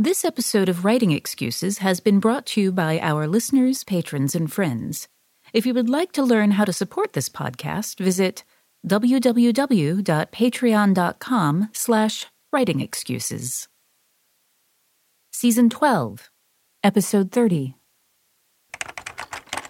This 0.00 0.24
episode 0.24 0.68
of 0.68 0.84
Writing 0.84 1.10
Excuses 1.10 1.78
has 1.78 1.98
been 1.98 2.20
brought 2.20 2.46
to 2.46 2.60
you 2.60 2.70
by 2.70 3.00
our 3.00 3.26
listeners, 3.26 3.82
patrons, 3.82 4.36
and 4.36 4.52
friends. 4.52 5.08
If 5.52 5.66
you 5.66 5.74
would 5.74 5.90
like 5.90 6.12
to 6.12 6.22
learn 6.22 6.52
how 6.52 6.64
to 6.66 6.72
support 6.72 7.14
this 7.14 7.28
podcast, 7.28 7.98
visit 7.98 8.44
www.patreon.com 8.86 11.68
slash 11.72 12.26
writingexcuses. 12.54 13.66
Season 15.32 15.68
12, 15.68 16.30
Episode 16.84 17.32
30. 17.32 17.74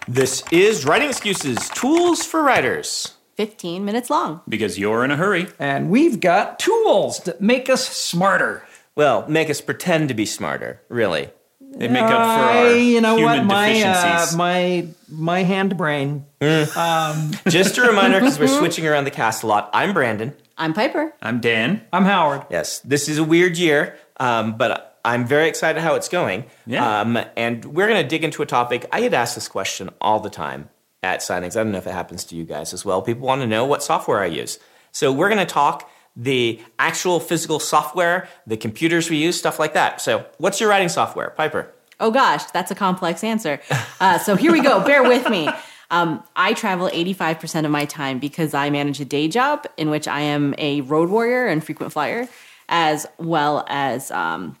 This 0.07 0.43
is 0.51 0.85
Writing 0.85 1.09
Excuses 1.09 1.69
Tools 1.69 2.23
for 2.23 2.43
Writers. 2.43 3.15
15 3.37 3.83
minutes 3.83 4.11
long. 4.11 4.41
Because 4.47 4.77
you're 4.77 5.03
in 5.03 5.09
a 5.09 5.15
hurry. 5.15 5.47
And 5.57 5.89
we've 5.89 6.19
got 6.19 6.59
tools 6.59 7.21
that 7.21 7.41
make 7.41 7.67
us 7.67 7.87
smarter. 7.87 8.67
Well, 8.95 9.27
make 9.29 9.49
us 9.49 9.61
pretend 9.61 10.09
to 10.09 10.13
be 10.13 10.25
smarter, 10.25 10.81
really. 10.89 11.29
They 11.61 11.87
make 11.87 12.01
up 12.03 12.09
for 12.09 12.15
I- 12.15 12.57
our 12.69 12.75
you 12.75 12.99
know 12.99 13.15
human 13.17 13.39
what? 13.39 13.45
My 13.45 13.69
uh, 13.71 13.93
deficiencies. 13.93 14.35
my 14.37 14.87
my 15.07 15.43
hand 15.43 15.77
brain. 15.77 16.25
Um, 16.41 17.31
Just 17.47 17.77
a 17.77 17.83
reminder, 17.83 18.19
because 18.19 18.39
we're 18.39 18.47
switching 18.59 18.87
around 18.87 19.03
the 19.05 19.11
cast 19.11 19.43
a 19.43 19.47
lot. 19.47 19.69
I'm 19.73 19.93
Brandon. 19.93 20.35
I'm 20.57 20.73
Piper. 20.73 21.13
I'm 21.21 21.39
Dan. 21.39 21.85
I'm 21.93 22.05
Howard. 22.05 22.45
Yes, 22.49 22.79
this 22.79 23.07
is 23.07 23.17
a 23.17 23.23
weird 23.23 23.57
year, 23.57 23.97
um, 24.19 24.57
but 24.57 24.99
I'm 25.05 25.25
very 25.25 25.47
excited 25.47 25.81
how 25.81 25.95
it's 25.95 26.09
going. 26.09 26.45
Yeah. 26.65 27.01
Um, 27.01 27.17
and 27.37 27.63
we're 27.63 27.87
going 27.87 28.01
to 28.01 28.07
dig 28.07 28.23
into 28.25 28.41
a 28.41 28.45
topic. 28.45 28.85
I 28.91 28.99
get 28.99 29.13
asked 29.13 29.35
this 29.35 29.47
question 29.47 29.89
all 30.01 30.19
the 30.19 30.29
time 30.29 30.69
at 31.01 31.21
signings. 31.21 31.55
I 31.55 31.63
don't 31.63 31.71
know 31.71 31.77
if 31.77 31.87
it 31.87 31.93
happens 31.93 32.25
to 32.25 32.35
you 32.35 32.43
guys 32.43 32.73
as 32.73 32.83
well. 32.83 33.01
People 33.01 33.25
want 33.27 33.39
to 33.41 33.47
know 33.47 33.63
what 33.63 33.81
software 33.83 34.19
I 34.19 34.25
use. 34.25 34.59
So 34.91 35.13
we're 35.13 35.29
going 35.29 35.39
to 35.39 35.45
talk 35.45 35.89
the 36.15 36.59
actual 36.77 37.19
physical 37.19 37.59
software, 37.59 38.27
the 38.45 38.57
computers 38.57 39.09
we 39.09 39.17
use, 39.17 39.37
stuff 39.37 39.59
like 39.59 39.73
that. 39.73 40.01
So, 40.01 40.25
what's 40.37 40.59
your 40.59 40.69
writing 40.69 40.89
software, 40.89 41.29
Piper? 41.31 41.71
Oh 41.99 42.11
gosh, 42.11 42.45
that's 42.51 42.71
a 42.71 42.75
complex 42.75 43.23
answer. 43.23 43.59
Uh, 43.99 44.17
so 44.17 44.35
here 44.37 44.53
we 44.53 44.61
go. 44.61 44.79
Bear 44.85 45.03
with 45.03 45.29
me. 45.29 45.49
Um, 45.91 46.23
I 46.35 46.53
travel 46.53 46.89
85% 46.89 47.65
of 47.65 47.71
my 47.71 47.83
time 47.83 48.19
because 48.19 48.53
I 48.53 48.69
manage 48.69 49.01
a 49.01 49.05
day 49.05 49.27
job 49.27 49.65
in 49.75 49.89
which 49.89 50.07
I 50.07 50.21
am 50.21 50.55
a 50.57 50.81
road 50.81 51.09
warrior 51.09 51.47
and 51.47 51.61
frequent 51.61 51.91
flyer, 51.91 52.29
as 52.69 53.05
well 53.17 53.65
as 53.67 54.09
um, 54.11 54.55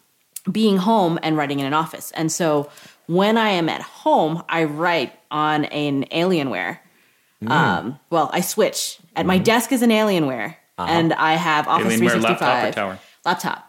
being 0.51 0.77
home 0.77 1.19
and 1.23 1.37
writing 1.37 1.59
in 1.59 1.65
an 1.65 1.73
office. 1.73 2.11
And 2.11 2.31
so 2.31 2.69
when 3.05 3.37
I 3.37 3.49
am 3.49 3.69
at 3.69 3.81
home, 3.81 4.43
I 4.49 4.65
write 4.65 5.13
on 5.31 5.65
an 5.65 6.05
Alienware. 6.05 6.79
Um, 7.47 7.99
well, 8.09 8.29
I 8.33 8.41
switch. 8.41 8.99
At 9.15 9.25
my 9.25 9.37
desk 9.37 9.71
is 9.71 9.81
an 9.81 9.91
Alienware, 9.91 10.55
and 10.87 11.13
I 11.13 11.33
have 11.33 11.67
Office 11.67 11.93
Alienware 11.93 12.21
365 12.21 12.39
laptop 12.75 12.99
laptop. 13.25 13.65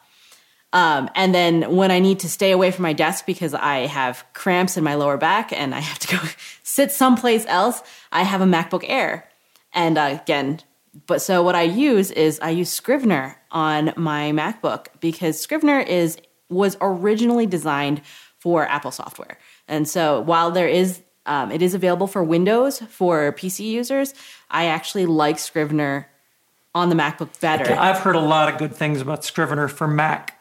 Um, 0.73 1.11
and 1.17 1.35
then 1.35 1.75
when 1.75 1.91
I 1.91 1.99
need 1.99 2.21
to 2.21 2.29
stay 2.29 2.53
away 2.53 2.71
from 2.71 2.85
my 2.85 2.93
desk 2.93 3.27
because 3.27 3.55
I 3.55 3.87
have 3.87 4.25
cramps 4.35 4.77
in 4.77 4.85
my 4.85 4.95
lower 4.95 5.17
back 5.17 5.53
and 5.53 5.75
I 5.75 5.81
have 5.91 5.99
to 6.01 6.17
go 6.17 6.23
sit 6.63 6.93
someplace 6.93 7.45
else, 7.47 7.83
I 8.13 8.23
have 8.23 8.41
a 8.41 8.47
MacBook 8.47 8.85
Air. 8.87 9.29
And 9.73 9.99
uh, 9.99 10.19
again, 10.23 10.61
but 11.07 11.23
so 11.23 11.43
what 11.43 11.55
I 11.55 11.63
use 11.63 12.11
is 12.11 12.41
I 12.41 12.51
use 12.51 12.71
Scrivener 12.71 13.37
on 13.51 13.93
my 13.97 14.33
MacBook 14.33 14.87
because 15.01 15.41
Scrivener 15.41 15.81
is 15.81 16.19
was 16.49 16.77
originally 16.81 17.47
designed 17.47 18.03
for 18.39 18.67
Apple 18.67 18.91
software. 18.91 19.39
And 19.69 19.89
so 19.89 20.21
while 20.21 20.51
there 20.51 20.67
is 20.67 21.01
um, 21.27 21.53
it 21.53 21.63
is 21.63 21.75
available 21.75 22.09
for 22.09 22.25
Windows 22.25 22.81
for 22.89 23.33
PC 23.33 23.67
users, 23.71 24.15
I 24.51 24.67
actually 24.67 25.07
like 25.07 25.39
Scrivener 25.39 26.10
on 26.75 26.89
the 26.89 26.95
MacBook 26.95 27.39
better. 27.41 27.73
I've 27.75 27.99
heard 27.99 28.17
a 28.17 28.21
lot 28.21 28.53
of 28.53 28.59
good 28.59 28.75
things 28.75 29.01
about 29.01 29.25
Scrivener 29.25 29.69
for 29.69 29.89
Mac. 29.89 30.37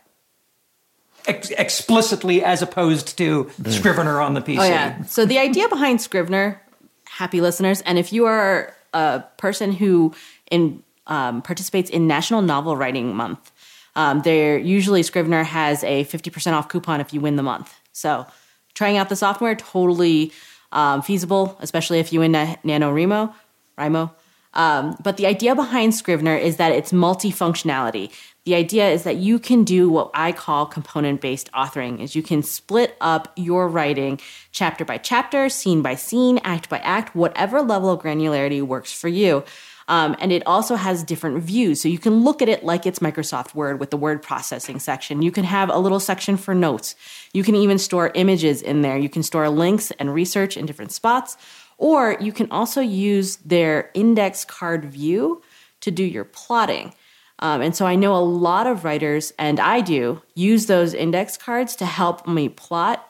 Ex- 1.27 1.51
explicitly 1.51 2.43
as 2.43 2.61
opposed 2.61 3.17
to 3.17 3.49
Scrivener 3.67 4.21
on 4.21 4.33
the 4.33 4.41
PC. 4.41 4.59
Oh 4.59 4.63
yeah. 4.63 5.03
So 5.03 5.25
the 5.25 5.37
idea 5.37 5.67
behind 5.67 6.01
Scrivener, 6.01 6.61
happy 7.05 7.41
listeners, 7.41 7.81
and 7.81 7.99
if 7.99 8.13
you 8.13 8.25
are 8.25 8.75
a 8.93 9.23
person 9.37 9.71
who 9.73 10.13
in 10.49 10.81
um, 11.07 11.41
participates 11.41 11.89
in 11.89 12.07
National 12.07 12.41
Novel 12.41 12.77
Writing 12.77 13.15
Month, 13.15 13.51
um, 13.95 14.21
there 14.21 14.57
usually 14.57 15.03
Scrivener 15.03 15.43
has 15.43 15.83
a 15.83 16.05
fifty 16.05 16.29
percent 16.29 16.55
off 16.55 16.69
coupon 16.69 17.01
if 17.01 17.13
you 17.13 17.19
win 17.19 17.35
the 17.35 17.43
month. 17.43 17.75
So 17.91 18.25
trying 18.73 18.97
out 18.97 19.09
the 19.09 19.15
software 19.15 19.55
totally 19.55 20.31
um, 20.71 21.01
feasible, 21.01 21.57
especially 21.59 21.99
if 21.99 22.13
you 22.13 22.21
win 22.21 22.31
Na- 22.31 22.55
NaNoWriMo. 22.63 23.33
Rimo. 23.77 24.11
Um, 24.53 24.97
but 25.03 25.17
the 25.17 25.27
idea 25.27 25.53
behind 25.55 25.93
Scrivener 25.93 26.35
is 26.35 26.57
that 26.57 26.71
it's 26.71 26.91
multifunctionality. 26.91 28.11
The 28.45 28.55
idea 28.55 28.89
is 28.89 29.03
that 29.03 29.17
you 29.17 29.37
can 29.37 29.63
do 29.63 29.89
what 29.91 30.09
I 30.13 30.31
call 30.31 30.65
component-based 30.65 31.51
authoring, 31.51 31.99
is 31.99 32.15
you 32.15 32.23
can 32.23 32.41
split 32.41 32.97
up 32.99 33.31
your 33.35 33.67
writing 33.67 34.19
chapter 34.51 34.85
by 34.85 34.97
chapter, 34.97 35.49
scene 35.49 35.83
by 35.83 35.93
scene, 35.93 36.39
act 36.43 36.67
by 36.67 36.79
act, 36.79 37.15
whatever 37.15 37.61
level 37.61 37.91
of 37.91 38.01
granularity 38.01 38.63
works 38.63 38.91
for 38.91 39.07
you. 39.07 39.43
Um, 39.87 40.15
and 40.19 40.31
it 40.31 40.45
also 40.45 40.75
has 40.75 41.03
different 41.03 41.43
views. 41.43 41.81
So 41.81 41.89
you 41.89 41.97
can 41.97 42.23
look 42.23 42.43
at 42.43 42.49
it 42.49 42.63
like 42.63 42.85
it's 42.85 42.99
Microsoft 42.99 43.55
Word 43.55 43.79
with 43.79 43.89
the 43.89 43.97
word 43.97 44.21
processing 44.21 44.79
section. 44.79 45.23
You 45.23 45.31
can 45.31 45.43
have 45.43 45.69
a 45.69 45.79
little 45.79 45.99
section 45.99 46.37
for 46.37 46.53
notes. 46.53 46.95
You 47.33 47.43
can 47.43 47.55
even 47.55 47.79
store 47.79 48.11
images 48.13 48.61
in 48.61 48.83
there. 48.83 48.97
You 48.97 49.09
can 49.09 49.23
store 49.23 49.49
links 49.49 49.89
and 49.97 50.13
research 50.13 50.57
in 50.57 50.67
different 50.67 50.91
spots. 50.91 51.37
Or 51.79 52.17
you 52.19 52.31
can 52.31 52.51
also 52.51 52.81
use 52.81 53.37
their 53.37 53.89
index 53.93 54.45
card 54.45 54.85
view 54.85 55.41
to 55.79 55.89
do 55.89 56.03
your 56.03 56.25
plotting. 56.25 56.93
Um, 57.39 57.61
and 57.61 57.73
so 57.73 57.87
I 57.87 57.95
know 57.95 58.13
a 58.13 58.19
lot 58.19 58.67
of 58.67 58.83
writers, 58.83 59.31
and 59.39 59.61
I 59.61 59.79
do, 59.79 60.21
use 60.35 60.65
those 60.65 60.93
index 60.93 61.37
cards 61.37 61.77
to 61.77 61.85
help 61.85 62.27
me 62.27 62.49
plot 62.49 63.09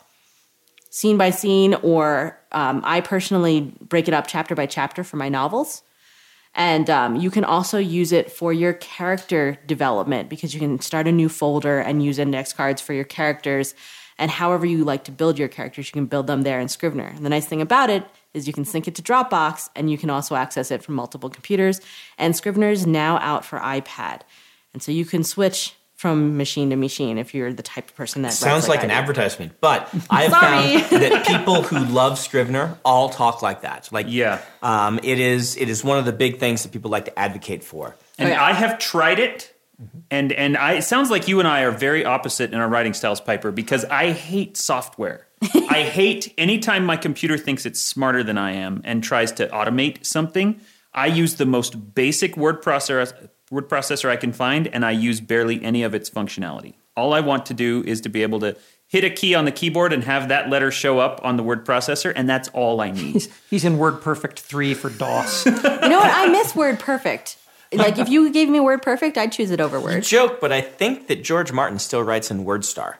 scene 0.91 1.17
by 1.17 1.31
scene, 1.31 1.73
or 1.81 2.39
um, 2.51 2.81
I 2.83 3.01
personally 3.01 3.73
break 3.81 4.07
it 4.07 4.13
up 4.13 4.27
chapter 4.27 4.55
by 4.55 4.67
chapter 4.67 5.03
for 5.03 5.17
my 5.17 5.29
novels. 5.29 5.81
And 6.55 6.89
um, 6.89 7.15
you 7.15 7.29
can 7.29 7.43
also 7.43 7.77
use 7.77 8.11
it 8.11 8.31
for 8.31 8.51
your 8.51 8.73
character 8.73 9.57
development 9.67 10.29
because 10.29 10.53
you 10.53 10.59
can 10.59 10.79
start 10.79 11.07
a 11.07 11.11
new 11.11 11.29
folder 11.29 11.79
and 11.79 12.03
use 12.03 12.17
index 12.17 12.53
cards 12.53 12.81
for 12.81 12.93
your 12.93 13.03
characters. 13.03 13.75
And 14.19 14.29
however 14.29 14.65
you 14.67 14.83
like 14.83 15.05
to 15.05 15.11
build 15.11 15.39
your 15.39 15.47
characters, 15.47 15.87
you 15.87 15.93
can 15.93 16.05
build 16.05 16.27
them 16.27 16.43
there 16.43 16.59
in 16.59 16.67
Scrivener. 16.67 17.07
And 17.15 17.25
the 17.25 17.29
nice 17.29 17.47
thing 17.47 17.61
about 17.61 17.89
it 17.89 18.03
is 18.35 18.45
you 18.45 18.53
can 18.53 18.65
sync 18.65 18.87
it 18.87 18.93
to 18.95 19.01
Dropbox 19.01 19.69
and 19.75 19.89
you 19.89 19.97
can 19.97 20.09
also 20.11 20.35
access 20.35 20.69
it 20.69 20.83
from 20.83 20.93
multiple 20.95 21.29
computers. 21.29 21.81
And 22.17 22.35
Scrivener 22.35 22.69
is 22.69 22.85
now 22.85 23.17
out 23.19 23.43
for 23.45 23.57
iPad. 23.59 24.21
And 24.73 24.83
so 24.83 24.91
you 24.91 25.05
can 25.05 25.23
switch 25.23 25.73
from 25.95 26.37
machine 26.37 26.69
to 26.69 26.75
machine 26.77 27.17
if 27.17 27.33
you're 27.33 27.51
the 27.51 27.63
type 27.63 27.89
of 27.89 27.95
person 27.95 28.21
that 28.21 28.31
Sounds 28.31 28.69
like, 28.69 28.81
I 28.81 28.83
an 28.83 28.91
advertisement, 28.91 29.53
but 29.59 29.89
I 30.09 30.23
have 30.23 30.31
found 30.31 31.01
that 31.01 31.25
people 31.27 31.61
who 31.63 31.79
love 31.93 32.17
Scrivener 32.19 32.77
all 32.85 33.09
talk 33.09 33.41
like 33.41 33.61
that. 33.61 33.89
Like, 33.91 34.05
Yeah. 34.09 34.39
um, 34.61 34.99
it 35.03 35.19
is 35.19 35.57
it 35.57 35.67
is 35.69 35.83
one 35.83 35.97
of 35.97 36.05
the 36.05 36.13
big 36.13 36.39
things 36.39 36.63
that 36.63 36.71
people 36.71 36.89
like 36.91 37.05
to 37.05 37.19
advocate 37.19 37.63
for. 37.65 37.95
And 38.17 38.29
Oh, 38.29 38.31
yeah. 38.31 38.43
I 38.43 38.53
have 38.53 38.79
tried 38.79 39.19
it, 39.19 39.53
Mm-hmm. 39.81 39.99
and 40.11 40.31
and 40.33 40.57
I 40.57 40.73
it 40.73 40.81
sounds 40.81 41.09
like 41.09 41.27
you 41.29 41.39
and 41.39 41.47
I 41.47 41.61
are 41.61 41.71
very 41.71 42.03
opposite 42.03 42.53
in 42.53 42.59
our 42.59 42.67
writing 42.67 42.93
styles, 42.93 43.21
Piper, 43.21 43.51
because 43.51 43.85
I 43.85 44.11
hate 44.11 44.57
software. 44.57 45.27
I 45.69 45.83
hate 45.83 46.33
anytime 46.37 46.85
my 46.85 46.97
computer 46.97 47.37
thinks 47.37 47.65
it's 47.65 47.79
smarter 47.79 48.21
than 48.23 48.37
I 48.37 48.51
am 48.51 48.81
and 48.83 49.01
tries 49.01 49.31
to 49.33 49.47
automate 49.47 50.05
something. 50.05 50.59
I 50.93 51.07
use 51.07 51.35
the 51.35 51.45
most 51.45 51.95
basic 51.95 52.35
word 52.35 52.61
processor 52.61 53.29
word 53.49 53.69
processor 53.69 54.09
I 54.09 54.17
can 54.17 54.33
find, 54.33 54.67
and 54.67 54.85
I 54.85 54.91
use 54.91 55.21
barely 55.21 55.63
any 55.63 55.83
of 55.83 55.93
its 55.93 56.09
functionality. 56.09 56.73
All 56.97 57.13
I 57.13 57.21
want 57.21 57.45
to 57.47 57.53
do 57.53 57.83
is 57.85 58.01
to 58.01 58.09
be 58.09 58.21
able 58.23 58.39
to 58.41 58.57
hit 58.87 59.03
a 59.03 59.09
key 59.09 59.35
on 59.35 59.45
the 59.45 59.51
keyboard 59.51 59.93
and 59.93 60.03
have 60.03 60.27
that 60.29 60.49
letter 60.49 60.71
show 60.71 60.99
up 60.99 61.21
on 61.23 61.37
the 61.37 61.43
word 61.43 61.65
processor, 61.65 62.11
and 62.15 62.27
that's 62.27 62.49
all 62.49 62.81
I 62.81 62.91
need. 62.91 63.27
He's 63.49 63.63
in 63.63 63.77
WordPerfect 63.77 64.39
3 64.39 64.73
for 64.73 64.89
DOS. 64.89 65.45
You 65.45 65.51
know 65.89 65.99
what? 65.99 66.11
I 66.13 66.27
miss 66.27 66.55
Word 66.55 66.79
Perfect. 66.79 67.37
Like 67.71 67.97
if 67.99 68.09
you 68.09 68.31
gave 68.31 68.49
me 68.49 68.59
Word 68.59 68.81
Perfect, 68.81 69.17
I'd 69.17 69.31
choose 69.31 69.51
it 69.51 69.61
over 69.61 69.79
Word. 69.79 70.03
Joke, 70.03 70.39
but 70.39 70.51
I 70.51 70.61
think 70.61 71.07
that 71.07 71.23
George 71.23 71.51
Martin 71.51 71.79
still 71.79 72.03
writes 72.03 72.31
in 72.31 72.45
WordStar. 72.45 72.95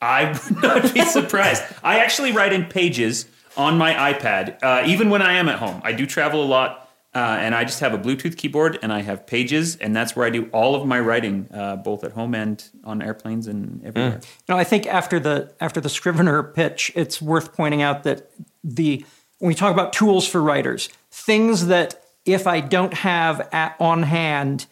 I 0.00 0.32
would 0.32 0.62
not 0.62 0.94
be 0.94 1.04
surprised. 1.04 1.62
I 1.82 1.98
actually 1.98 2.32
write 2.32 2.52
in 2.52 2.66
pages 2.66 3.26
on 3.56 3.78
my 3.78 4.12
iPad, 4.12 4.62
uh, 4.62 4.84
even 4.86 5.10
when 5.10 5.22
I 5.22 5.34
am 5.34 5.48
at 5.48 5.58
home. 5.58 5.80
I 5.84 5.92
do 5.92 6.06
travel 6.06 6.42
a 6.42 6.46
lot. 6.46 6.80
Uh, 7.14 7.36
and 7.38 7.54
I 7.54 7.62
just 7.62 7.78
have 7.78 7.94
a 7.94 7.98
Bluetooth 7.98 8.36
keyboard 8.36 8.76
and 8.82 8.92
I 8.92 9.02
have 9.02 9.24
pages, 9.24 9.76
and 9.76 9.94
that's 9.94 10.16
where 10.16 10.26
I 10.26 10.30
do 10.30 10.46
all 10.46 10.74
of 10.74 10.84
my 10.84 10.98
writing, 10.98 11.48
uh, 11.54 11.76
both 11.76 12.02
at 12.02 12.10
home 12.10 12.34
and 12.34 12.68
on 12.82 13.00
airplanes 13.00 13.46
and 13.46 13.84
everywhere. 13.84 14.20
No, 14.48 14.56
I 14.56 14.64
think 14.64 14.88
after 14.88 15.20
the 15.20 15.54
after 15.60 15.80
the 15.80 15.88
Scrivener 15.88 16.42
pitch, 16.42 16.90
it's 16.96 17.22
worth 17.22 17.52
pointing 17.52 17.82
out 17.82 18.02
that 18.02 18.32
the 18.64 19.04
when 19.38 19.46
we 19.48 19.54
talk 19.54 19.72
about 19.72 19.92
tools 19.92 20.26
for 20.26 20.42
writers, 20.42 20.88
things 21.12 21.66
that 21.68 22.03
if 22.24 22.46
I 22.46 22.60
don't 22.60 22.94
have 22.94 23.48
at, 23.52 23.76
on 23.78 24.04
hand, 24.04 24.66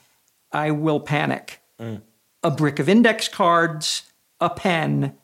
I 0.51 0.71
will 0.71 1.01
panic. 1.01 1.61
Mm. 1.81 2.03
A 2.43 2.51
brick 2.51 2.79
of 2.79 2.89
index 2.89 3.29
cards, 3.29 4.03
a 4.41 4.51
pen, 4.51 5.17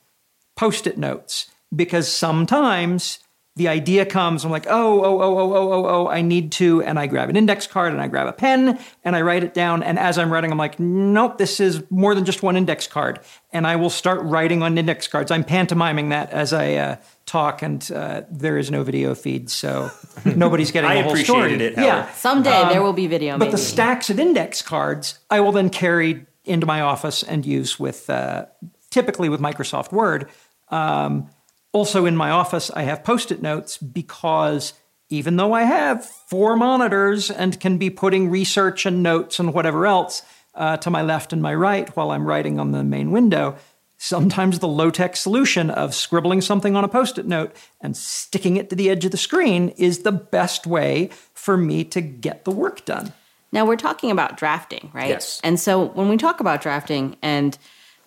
post-it 0.56 0.98
notes, 0.98 1.50
because 1.74 2.10
sometimes 2.10 3.18
the 3.58 3.68
idea 3.68 4.06
comes. 4.06 4.44
I'm 4.44 4.52
like, 4.52 4.66
oh, 4.68 5.04
oh, 5.04 5.20
oh, 5.20 5.38
oh, 5.38 5.52
oh, 5.52 5.72
oh, 5.72 5.86
oh, 5.86 6.08
I 6.08 6.22
need 6.22 6.52
to, 6.52 6.80
and 6.82 6.96
I 6.96 7.08
grab 7.08 7.28
an 7.28 7.36
index 7.36 7.66
card 7.66 7.92
and 7.92 8.00
I 8.00 8.06
grab 8.06 8.28
a 8.28 8.32
pen 8.32 8.78
and 9.04 9.16
I 9.16 9.20
write 9.22 9.42
it 9.42 9.52
down. 9.52 9.82
And 9.82 9.98
as 9.98 10.16
I'm 10.16 10.32
writing, 10.32 10.52
I'm 10.52 10.58
like, 10.58 10.78
nope, 10.78 11.38
this 11.38 11.58
is 11.58 11.82
more 11.90 12.14
than 12.14 12.24
just 12.24 12.40
one 12.40 12.56
index 12.56 12.86
card. 12.86 13.18
And 13.52 13.66
I 13.66 13.74
will 13.74 13.90
start 13.90 14.22
writing 14.22 14.62
on 14.62 14.78
index 14.78 15.08
cards. 15.08 15.32
I'm 15.32 15.42
pantomiming 15.42 16.10
that 16.10 16.30
as 16.30 16.52
I 16.52 16.74
uh, 16.74 16.96
talk, 17.26 17.60
and 17.62 17.90
uh, 17.90 18.22
there 18.30 18.58
is 18.58 18.70
no 18.70 18.84
video 18.84 19.16
feed, 19.16 19.50
so 19.50 19.90
nobody's 20.24 20.70
getting 20.70 20.90
I 20.90 20.96
the 20.96 21.02
whole 21.02 21.16
story. 21.16 21.40
appreciated 21.40 21.72
it, 21.72 21.76
Howard. 21.76 21.86
Yeah, 21.86 22.12
Someday 22.12 22.68
there 22.68 22.82
will 22.82 22.92
be 22.92 23.08
video. 23.08 23.34
Um, 23.34 23.40
but 23.40 23.46
maybe. 23.46 23.56
the 23.56 23.62
stacks 23.62 24.08
of 24.08 24.20
index 24.20 24.62
cards, 24.62 25.18
I 25.30 25.40
will 25.40 25.52
then 25.52 25.68
carry 25.68 26.26
into 26.44 26.64
my 26.64 26.80
office 26.80 27.24
and 27.24 27.44
use 27.44 27.78
with 27.78 28.08
uh, 28.08 28.46
typically 28.90 29.28
with 29.28 29.40
Microsoft 29.40 29.90
Word. 29.90 30.28
Um, 30.68 31.28
also, 31.72 32.06
in 32.06 32.16
my 32.16 32.30
office, 32.30 32.70
I 32.70 32.82
have 32.82 33.04
post 33.04 33.30
it 33.30 33.42
notes 33.42 33.76
because 33.76 34.72
even 35.10 35.36
though 35.36 35.52
I 35.52 35.62
have 35.62 36.04
four 36.04 36.56
monitors 36.56 37.30
and 37.30 37.58
can 37.60 37.78
be 37.78 37.90
putting 37.90 38.30
research 38.30 38.86
and 38.86 39.02
notes 39.02 39.38
and 39.38 39.52
whatever 39.52 39.86
else 39.86 40.22
uh, 40.54 40.76
to 40.78 40.90
my 40.90 41.02
left 41.02 41.32
and 41.32 41.42
my 41.42 41.54
right 41.54 41.94
while 41.96 42.10
I'm 42.10 42.26
writing 42.26 42.58
on 42.58 42.72
the 42.72 42.82
main 42.84 43.10
window, 43.10 43.56
sometimes 43.98 44.58
the 44.58 44.68
low 44.68 44.90
tech 44.90 45.16
solution 45.16 45.70
of 45.70 45.94
scribbling 45.94 46.40
something 46.40 46.74
on 46.74 46.84
a 46.84 46.88
post 46.88 47.18
it 47.18 47.26
note 47.26 47.54
and 47.80 47.96
sticking 47.96 48.56
it 48.56 48.70
to 48.70 48.76
the 48.76 48.88
edge 48.88 49.04
of 49.04 49.10
the 49.10 49.16
screen 49.16 49.70
is 49.70 50.00
the 50.00 50.12
best 50.12 50.66
way 50.66 51.10
for 51.34 51.56
me 51.56 51.84
to 51.84 52.00
get 52.00 52.44
the 52.44 52.50
work 52.50 52.84
done. 52.84 53.12
Now 53.50 53.66
we're 53.66 53.76
talking 53.76 54.10
about 54.10 54.36
drafting, 54.36 54.90
right? 54.92 55.08
Yes. 55.08 55.40
And 55.42 55.58
so 55.58 55.86
when 55.86 56.08
we 56.08 56.16
talk 56.16 56.40
about 56.40 56.60
drafting, 56.60 57.16
and 57.22 57.56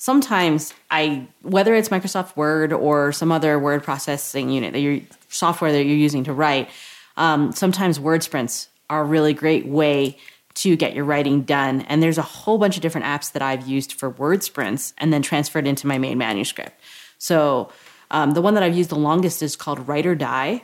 sometimes 0.02 0.74
I, 0.90 1.28
whether 1.44 1.76
it's 1.76 1.90
Microsoft 1.90 2.36
Word 2.36 2.74
or 2.74 3.12
some 3.12 3.32
other 3.32 3.60
word 3.60 3.84
processing 3.84 4.50
unit 4.50 4.74
that 4.74 4.80
you're 4.80 5.02
software 5.30 5.72
that 5.72 5.86
you're 5.86 5.96
using 5.96 6.24
to 6.24 6.34
write, 6.34 6.72
um, 7.18 7.52
sometimes 7.52 8.00
word 8.00 8.24
sprints 8.24 8.68
are 8.90 9.02
a 9.02 9.06
really 9.06 9.36
great 9.36 9.68
way 9.68 10.18
to 10.56 10.76
get 10.76 10.96
your 10.96 11.06
writing 11.06 11.44
done. 11.44 11.82
And 11.82 12.02
there's 12.02 12.18
a 12.18 12.24
whole 12.24 12.58
bunch 12.58 12.78
of 12.78 12.82
different 12.82 13.06
apps 13.06 13.32
that 13.34 13.44
I've 13.44 13.68
used 13.68 13.94
for 13.94 14.10
word 14.10 14.42
sprints 14.42 14.96
and 14.98 15.14
then 15.14 15.22
transferred 15.22 15.68
into 15.68 15.86
my 15.86 16.00
main 16.00 16.18
manuscript. 16.18 16.74
So 17.20 17.72
um, 18.10 18.32
the 18.32 18.42
one 18.42 18.56
that 18.56 18.64
I've 18.64 18.76
used 18.76 18.90
the 18.90 18.96
longest 18.96 19.44
is 19.44 19.56
called 19.56 19.88
Write 19.88 20.08
or 20.08 20.16
Die. 20.16 20.64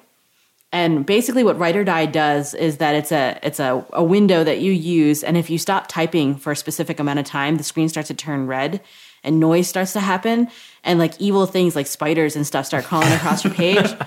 And 0.71 1.05
basically, 1.05 1.43
what 1.43 1.59
Write 1.59 1.75
or 1.75 1.83
Die 1.83 2.07
does 2.07 2.55
is 2.55 2.77
that 2.77 2.95
it's 2.95 3.11
a 3.11 3.39
it's 3.43 3.59
a, 3.59 3.85
a 3.93 4.03
window 4.03 4.43
that 4.43 4.59
you 4.59 4.71
use, 4.71 5.23
and 5.23 5.37
if 5.37 5.49
you 5.49 5.57
stop 5.57 5.87
typing 5.87 6.35
for 6.35 6.51
a 6.51 6.57
specific 6.57 6.99
amount 6.99 7.19
of 7.19 7.25
time, 7.25 7.55
the 7.55 7.63
screen 7.63 7.87
starts 7.87 8.09
to 8.09 8.13
turn 8.13 8.47
red, 8.47 8.81
and 9.27 9.39
noise 9.39 9.68
starts 9.68 9.94
to 9.94 10.00
happen, 10.00 10.50
and 10.83 10.97
like 10.97 11.13
evil 11.19 11.45
things 11.45 11.75
like 11.75 11.85
spiders 11.85 12.35
and 12.35 12.47
stuff 12.47 12.65
start 12.65 12.85
crawling 12.85 13.12
across 13.12 13.44
your 13.44 13.53
page, 13.53 13.85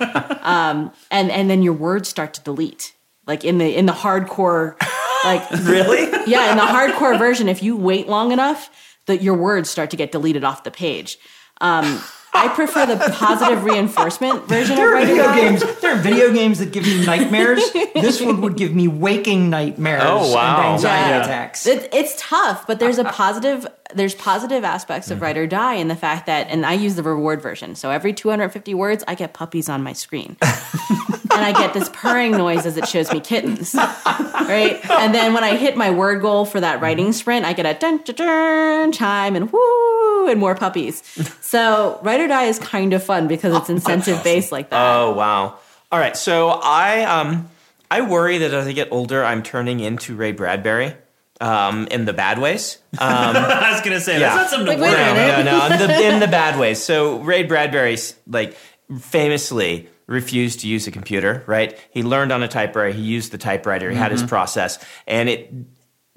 um, 0.42 0.90
and 1.10 1.30
and 1.30 1.48
then 1.48 1.62
your 1.62 1.74
words 1.74 2.08
start 2.08 2.34
to 2.34 2.40
delete, 2.42 2.94
like 3.26 3.44
in 3.44 3.58
the 3.58 3.76
in 3.76 3.86
the 3.86 3.92
hardcore, 3.92 4.74
like 5.24 5.48
Really? 5.64 6.10
yeah, 6.26 6.50
in 6.50 6.56
the 6.56 6.64
hardcore 6.64 7.18
version, 7.18 7.48
if 7.48 7.62
you 7.62 7.76
wait 7.76 8.08
long 8.08 8.32
enough, 8.32 8.70
that 9.06 9.22
your 9.22 9.34
words 9.34 9.70
start 9.70 9.90
to 9.90 9.96
get 9.96 10.10
deleted 10.10 10.42
off 10.42 10.64
the 10.64 10.70
page. 10.70 11.18
Um, 11.60 12.02
I 12.32 12.48
prefer 12.48 12.86
the 12.86 12.96
positive 13.12 13.64
reinforcement 13.64 14.46
version 14.46 14.72
of 14.72 14.76
There 14.78 14.96
are 14.96 15.04
video 15.04 15.34
games. 15.34 15.80
There 15.80 15.92
are 15.94 15.98
video 15.98 16.32
games 16.32 16.58
that 16.60 16.70
give 16.72 16.86
you 16.86 17.04
nightmares. 17.04 17.60
this 17.94 18.20
one 18.20 18.40
would 18.42 18.56
give 18.56 18.74
me 18.74 18.86
waking 18.88 19.50
nightmares 19.50 20.02
Oh, 20.04 20.32
wow. 20.34 20.58
and 20.58 20.74
anxiety 20.74 21.10
Yeah. 21.10 21.22
attacks. 21.24 21.66
It, 21.66 21.88
it's 21.92 22.14
tough, 22.16 22.66
but 22.66 22.78
there's 22.78 22.98
a 22.98 23.04
positive. 23.04 23.66
There's 23.92 24.14
positive 24.14 24.62
aspects 24.62 25.08
Mm-hmm. 25.08 25.14
of 25.14 25.22
Write 25.22 25.36
or 25.36 25.46
Die 25.48 25.74
in 25.74 25.88
the 25.88 25.96
fact 25.96 26.26
that, 26.26 26.46
and 26.48 26.64
I 26.64 26.74
use 26.74 26.94
the 26.94 27.02
reward 27.02 27.42
version. 27.42 27.74
So 27.74 27.90
every 27.90 28.12
250 28.12 28.72
words, 28.74 29.02
I 29.08 29.16
get 29.16 29.32
puppies 29.34 29.68
on 29.68 29.82
my 29.82 29.92
screen, 29.94 30.36
and 30.42 31.44
I 31.44 31.52
get 31.52 31.74
this 31.74 31.90
purring 31.92 32.30
noise 32.32 32.66
as 32.66 32.76
it 32.76 32.86
shows 32.86 33.12
me 33.12 33.18
kittens, 33.18 33.74
right? 33.74 34.78
And 34.88 35.12
then 35.12 35.34
when 35.34 35.42
I 35.42 35.56
hit 35.56 35.76
my 35.76 35.90
word 35.90 36.22
goal 36.22 36.44
for 36.44 36.60
that 36.60 36.80
writing 36.80 37.12
sprint, 37.12 37.44
I 37.44 37.52
get 37.52 37.66
a 37.66 37.74
dun 37.76 37.98
dun 38.04 38.14
dun 38.14 38.92
chime 38.92 39.34
and 39.34 39.50
whoo 39.50 39.89
and 40.28 40.38
more 40.40 40.54
puppies. 40.54 41.02
So 41.40 41.98
Write 42.02 42.20
or 42.20 42.28
Die 42.28 42.44
is 42.44 42.58
kind 42.58 42.92
of 42.92 43.02
fun 43.02 43.28
because 43.28 43.54
it's 43.56 43.68
incentive 43.76 44.22
based 44.24 44.52
like 44.52 44.70
that. 44.70 44.96
Oh 44.96 45.12
wow! 45.12 45.58
All 45.92 45.98
right, 45.98 46.16
so 46.16 46.48
I 46.50 47.02
um 47.04 47.48
I 47.90 48.02
worry 48.02 48.38
that 48.38 48.52
as 48.54 48.66
I 48.66 48.72
get 48.72 48.88
older, 48.92 49.24
I'm 49.24 49.42
turning 49.42 49.80
into 49.80 50.14
Ray 50.14 50.30
Bradbury, 50.32 50.94
um, 51.40 51.88
in 51.90 52.04
the 52.04 52.12
bad 52.12 52.38
ways. 52.38 52.78
Um, 52.98 53.36
I 53.36 53.70
was 53.72 53.80
gonna 53.82 54.00
say 54.00 54.20
Yeah. 54.20 54.34
that's 54.34 54.36
not 54.36 54.50
something 54.50 54.66
to 54.66 54.72
Like, 54.72 54.80
wait 54.80 54.98
worry 54.98 55.10
about. 55.12 55.38
minute. 55.38 55.44
no, 55.44 55.68
no, 55.68 55.74
in 55.74 55.88
the, 55.88 56.08
in 56.14 56.20
the 56.20 56.28
bad 56.28 56.58
ways. 56.58 56.80
So 56.82 57.18
Ray 57.18 57.42
Bradbury, 57.44 57.96
like 58.26 58.56
famously 59.00 59.88
refused 60.06 60.60
to 60.60 60.68
use 60.68 60.86
a 60.86 60.90
computer. 60.90 61.42
Right? 61.46 61.78
He 61.90 62.02
learned 62.02 62.32
on 62.32 62.42
a 62.42 62.48
typewriter. 62.48 62.92
He 62.96 63.02
used 63.02 63.32
the 63.32 63.38
typewriter. 63.38 63.90
He 63.90 63.96
had 63.96 64.12
his 64.12 64.22
process, 64.22 64.78
and 65.06 65.28
it 65.28 65.52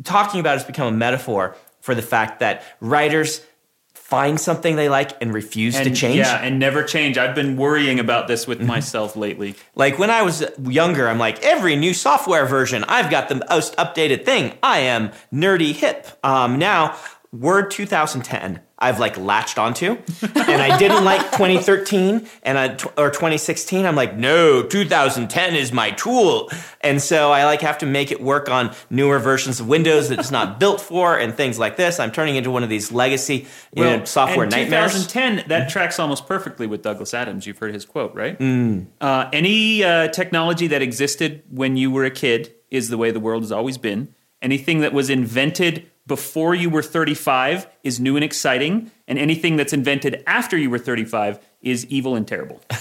talking 0.03 0.39
about 0.39 0.57
it's 0.57 0.65
become 0.65 0.87
a 0.93 0.97
metaphor 0.97 1.55
for 1.81 1.95
the 1.95 2.01
fact 2.01 2.39
that 2.39 2.63
writers 2.81 3.41
find 4.13 4.39
something 4.39 4.75
they 4.75 4.89
like 4.89 5.19
and 5.21 5.33
refuse 5.33 5.75
to 5.75 5.89
change. 5.89 6.17
Yeah, 6.17 6.35
and 6.35 6.59
never 6.59 6.83
change. 6.83 7.17
I've 7.17 7.33
been 7.33 7.57
worrying 7.57 7.99
about 7.99 8.27
this 8.27 8.45
with 8.45 8.61
myself 8.61 9.15
lately. 9.15 9.55
Like 9.73 9.97
when 9.97 10.11
I 10.11 10.21
was 10.21 10.45
younger, 10.61 11.07
I'm 11.07 11.17
like, 11.17 11.43
every 11.43 11.75
new 11.75 11.95
software 11.95 12.45
version, 12.45 12.83
I've 12.83 13.09
got 13.09 13.27
the 13.27 13.43
most 13.49 13.75
updated 13.77 14.23
thing. 14.23 14.55
I 14.61 14.81
am 14.81 15.11
nerdy 15.33 15.73
hip. 15.73 16.07
Um, 16.23 16.59
now, 16.59 16.95
Word 17.31 17.71
2010, 17.71 18.61
I've 18.83 18.99
like 18.99 19.17
latched 19.17 19.57
onto, 19.57 19.97
and 20.21 20.61
I 20.61 20.77
didn't 20.77 21.05
like 21.11 21.21
2013 21.31 22.27
and 22.43 22.57
I, 22.57 22.73
or 22.97 23.09
2016. 23.09 23.85
I'm 23.85 23.95
like, 23.95 24.17
no, 24.17 24.61
2010 24.61 25.55
is 25.55 25.71
my 25.71 25.91
tool, 25.91 26.49
and 26.81 27.01
so 27.01 27.31
I 27.31 27.45
like 27.45 27.61
have 27.61 27.77
to 27.77 27.85
make 27.85 28.11
it 28.11 28.21
work 28.21 28.49
on 28.49 28.75
newer 28.89 29.19
versions 29.19 29.61
of 29.61 29.67
Windows 29.67 30.09
that 30.09 30.19
it's 30.19 30.31
not 30.31 30.59
built 30.59 30.81
for, 30.81 31.17
and 31.17 31.33
things 31.33 31.57
like 31.57 31.77
this. 31.77 31.97
I'm 31.97 32.11
turning 32.11 32.35
into 32.35 32.51
one 32.51 32.61
of 32.63 32.69
these 32.69 32.91
legacy 32.91 33.47
you 33.73 33.83
know, 33.83 34.03
software 34.03 34.43
and 34.43 34.51
nightmares. 34.51 34.91
2010, 34.91 35.47
that 35.47 35.69
tracks 35.69 35.97
almost 35.97 36.27
perfectly 36.27 36.67
with 36.67 36.81
Douglas 36.81 37.13
Adams. 37.13 37.47
You've 37.47 37.59
heard 37.59 37.73
his 37.73 37.85
quote, 37.85 38.13
right? 38.13 38.37
Mm. 38.37 38.87
Uh, 38.99 39.29
any 39.31 39.81
uh, 39.83 40.09
technology 40.09 40.67
that 40.67 40.81
existed 40.81 41.43
when 41.49 41.77
you 41.77 41.89
were 41.89 42.03
a 42.03 42.11
kid 42.11 42.53
is 42.69 42.89
the 42.89 42.97
way 42.97 43.11
the 43.11 43.21
world 43.21 43.43
has 43.43 43.51
always 43.51 43.77
been. 43.77 44.13
Anything 44.41 44.81
that 44.81 44.91
was 44.91 45.09
invented 45.09 45.89
before 46.07 46.53
you 46.55 46.69
were 46.69 46.81
35 46.83 47.67
is 47.83 47.99
new 47.99 48.15
and 48.15 48.23
exciting, 48.23 48.91
and 49.07 49.17
anything 49.17 49.55
that's 49.55 49.73
invented 49.73 50.23
after 50.27 50.57
you 50.57 50.69
were 50.69 50.79
35 50.79 51.39
is 51.61 51.85
evil 51.87 52.15
and 52.15 52.27
terrible. 52.27 52.61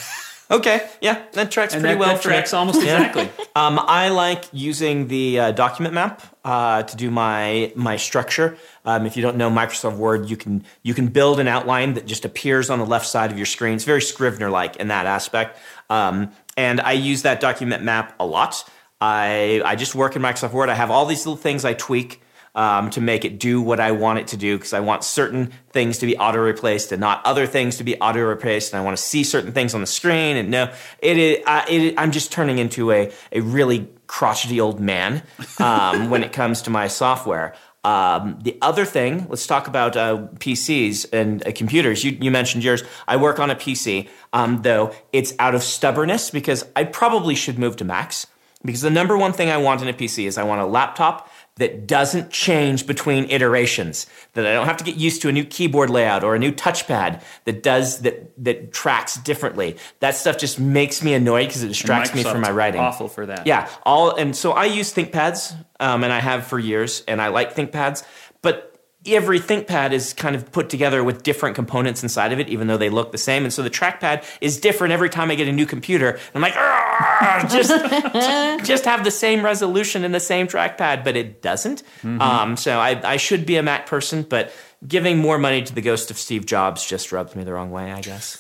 Okay, 0.51 0.87
yeah, 1.01 1.23
that 1.33 1.51
tracks 1.51 1.73
And 1.73 1.81
pretty 1.83 1.95
that, 1.95 2.01
well. 2.01 2.15
that 2.15 2.23
tracks 2.23 2.53
almost 2.53 2.83
Yeah. 2.83 2.99
exactly. 3.07 3.31
Um, 3.57 3.79
I 3.83 4.09
like 4.11 4.45
using 4.53 5.09
the 5.09 5.39
uh, 5.39 5.53
document 5.53 5.95
map 5.95 6.23
uh, 6.45 6.83
to 6.83 6.97
do 6.97 7.11
my 7.11 7.73
my 7.75 7.97
structure. 7.97 8.57
Um, 8.85 9.07
if 9.07 9.17
you 9.17 9.23
don't 9.23 9.37
know 9.37 9.51
Microsoft 9.51 9.97
Word, 9.97 10.29
you 10.31 10.37
can 10.37 10.65
you 10.83 10.93
can 10.95 11.09
build 11.09 11.39
an 11.41 11.49
outline 11.49 11.95
that 11.95 12.07
just 12.07 12.25
appears 12.27 12.69
on 12.71 12.79
the 12.79 12.87
left 12.87 13.07
side 13.07 13.31
of 13.31 13.37
your 13.39 13.47
screen. 13.47 13.75
It's 13.75 13.85
very 13.85 14.01
Scrivener 14.03 14.51
like 14.51 14.77
in 14.77 14.89
that 14.89 15.05
aspect. 15.07 15.59
Um, 15.91 16.33
and 16.57 16.81
I 16.83 16.93
use 16.93 17.23
that 17.23 17.41
document 17.41 17.83
map 17.83 18.15
a 18.19 18.25
lot. 18.27 18.63
I 19.03 19.61
I 19.65 19.77
just 19.77 19.95
work 19.95 20.17
in 20.17 20.23
Microsoft 20.23 20.53
Word. 20.53 20.69
I 20.71 20.75
have 20.75 20.91
all 20.91 21.05
these 21.07 21.25
little 21.27 21.37
things 21.41 21.65
I 21.65 21.75
tweak 21.75 22.22
um, 22.55 22.91
to 22.91 23.01
make 23.01 23.25
it 23.25 23.39
do 23.39 23.63
what 23.63 23.81
I 23.81 23.93
want 23.93 24.19
it 24.19 24.27
to 24.29 24.37
do 24.37 24.59
because 24.59 24.73
I 24.73 24.81
want 24.81 25.05
certain 25.05 25.53
things 25.71 25.99
to 25.99 26.07
be 26.07 26.17
auto 26.17 26.39
replaced 26.39 26.93
and 26.93 27.01
not 27.01 27.25
other 27.25 27.47
things 27.47 27.79
to 27.79 27.85
be 27.85 27.97
auto 27.99 28.21
replaced, 28.21 28.73
and 28.73 28.81
I 28.81 28.85
want 28.85 28.97
to 28.97 29.03
see 29.03 29.25
certain 29.25 29.53
things 29.53 29.75
on 29.75 29.81
the 29.81 29.87
screen. 29.87 30.37
And 30.37 30.51
no, 30.51 30.73
it 30.99 31.17
is. 31.19 31.39
Uh, 31.47 31.65
it, 31.69 31.95
I'm 31.97 32.13
just 32.13 32.33
turning 32.33 32.59
into 32.59 32.91
a 32.93 33.13
a 33.33 33.41
really 33.41 33.89
crotchety 34.07 34.61
old 34.61 34.81
man 34.81 35.23
um, 35.59 36.11
when 36.11 36.23
it 36.23 36.33
comes 36.33 36.63
to 36.63 36.71
my 36.71 36.89
software. 36.89 37.55
Um, 37.85 38.39
the 38.43 38.57
other 38.63 38.85
thing, 38.85 39.27
let's 39.29 39.47
talk 39.47 39.67
about 39.67 39.97
uh, 39.97 40.29
PCs 40.37 41.07
and 41.13 41.45
uh, 41.45 41.51
computers. 41.53 42.05
You, 42.05 42.17
you 42.21 42.31
mentioned 42.31 42.63
yours. 42.63 42.85
I 43.09 43.17
work 43.17 43.41
on 43.41 43.51
a 43.51 43.57
PC, 43.57 44.09
um, 44.33 44.63
though 44.63 44.95
it's 45.13 45.35
out 45.41 45.57
of 45.57 45.65
stubbornness 45.65 46.31
because 46.31 46.65
I 46.77 46.85
probably 46.85 47.35
should 47.35 47.59
move 47.59 47.77
to 47.77 47.85
Macs. 47.85 48.29
Because 48.65 48.83
the 48.83 48.91
number 48.91 49.17
one 49.19 49.33
thing 49.33 49.51
I 49.51 49.57
want 49.57 49.83
in 49.83 49.89
a 49.89 49.93
PC 49.93 50.27
is 50.27 50.39
I 50.39 50.45
want 50.45 50.61
a 50.61 50.67
laptop 50.67 51.29
that 51.57 51.87
doesn't 51.87 52.31
change 52.31 52.87
between 52.87 53.25
iterations 53.31 54.07
that 54.33 54.47
i 54.47 54.53
don't 54.53 54.67
have 54.67 54.77
to 54.77 54.85
get 54.85 54.97
used 54.97 55.23
to 55.23 55.29
a 55.29 55.33
new 55.33 55.45
keyboard 55.45 55.91
layout 55.91 56.25
or 56.25 56.35
a 56.35 56.39
new 56.39 56.53
touchpad 56.53 57.23
that 57.45 57.63
does 57.63 58.01
that 58.01 58.33
that 58.43 58.73
tracks 58.73 59.17
differently 59.17 59.77
that 60.01 60.15
stuff 60.15 60.39
just 60.39 60.59
makes 60.59 61.03
me 61.03 61.15
annoyed 61.15 61.47
because 61.47 61.63
it 61.63 61.69
distracts 61.69 62.15
me 62.15 62.23
from 62.23 62.41
my 62.41 62.51
writing 62.51 62.81
Awful 62.81 63.09
for 63.09 63.27
that. 63.27 63.47
yeah 63.47 63.69
all 63.85 64.15
and 64.17 64.35
so 64.35 64.53
i 64.53 64.65
use 64.65 64.93
thinkpads 64.95 65.55
um, 65.81 66.05
and 66.05 66.13
i 66.13 66.21
have 66.21 66.47
for 66.47 66.59
years 66.59 67.03
and 67.07 67.21
i 67.21 67.29
like 67.29 67.55
thinkpads 67.55 68.05
but 68.41 68.72
every 69.07 69.41
ThinkPad 69.41 69.93
is 69.93 70.13
kind 70.13 70.37
of 70.37 70.51
put 70.53 70.71
together 70.71 71.03
with 71.03 71.23
different 71.23 71.57
components 71.57 72.03
inside 72.03 72.33
of 72.33 72.39
it, 72.39 72.49
even 72.49 72.69
though 72.69 72.77
they 72.77 72.89
look 72.89 73.13
the 73.13 73.19
same. 73.19 73.43
And 73.45 73.53
so 73.53 73.63
the 73.63 73.71
trackpad 73.71 74.25
is 74.41 74.61
different 74.61 74.93
every 74.93 75.11
time 75.11 75.31
I 75.31 75.35
get 75.35 75.49
a 75.49 75.53
new 75.53 75.67
computer. 75.67 76.19
I'm 76.35 76.43
like, 76.43 76.55
"Argh!" 76.55 77.51
just, 78.59 78.65
just 78.67 78.85
have 78.85 79.05
the 79.05 79.11
same 79.11 79.45
resolution 79.45 80.05
and 80.05 80.15
the 80.15 80.21
same 80.21 80.47
trackpad, 80.47 81.05
but 81.05 81.17
it 81.17 81.43
doesn't. 81.43 81.83
Um, 82.05 82.57
so 82.57 82.79
I, 82.79 83.01
I 83.13 83.17
should 83.17 83.47
be 83.47 83.57
a 83.57 83.63
Mac 83.63 83.87
person, 83.87 84.23
but 84.23 84.53
giving 84.87 85.19
more 85.19 85.39
money 85.39 85.63
to 85.63 85.75
the 85.75 85.81
ghost 85.83 86.11
of 86.11 86.19
Steve 86.19 86.47
Jobs 86.47 86.85
just 86.85 87.13
rubs 87.13 87.35
me 87.35 87.45
the 87.45 87.53
wrong 87.53 87.71
way, 87.71 87.93
I 87.93 88.01
guess. 88.01 88.39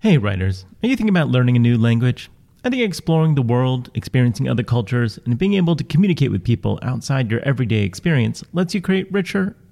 Hey, 0.00 0.18
writers, 0.18 0.64
are 0.82 0.88
you 0.88 0.96
thinking 0.96 1.10
about 1.10 1.28
learning 1.28 1.56
a 1.56 1.60
new 1.60 1.78
language? 1.78 2.30
I 2.64 2.70
think 2.70 2.82
exploring 2.82 3.34
the 3.34 3.42
world, 3.42 3.90
experiencing 3.94 4.48
other 4.48 4.62
cultures, 4.62 5.18
and 5.24 5.36
being 5.36 5.54
able 5.54 5.74
to 5.74 5.84
communicate 5.84 6.30
with 6.30 6.44
people 6.44 6.78
outside 6.82 7.30
your 7.30 7.40
everyday 7.40 7.82
experience 7.82 8.44
lets 8.52 8.72
you 8.74 8.80
create 8.80 9.12
richer, 9.12 9.56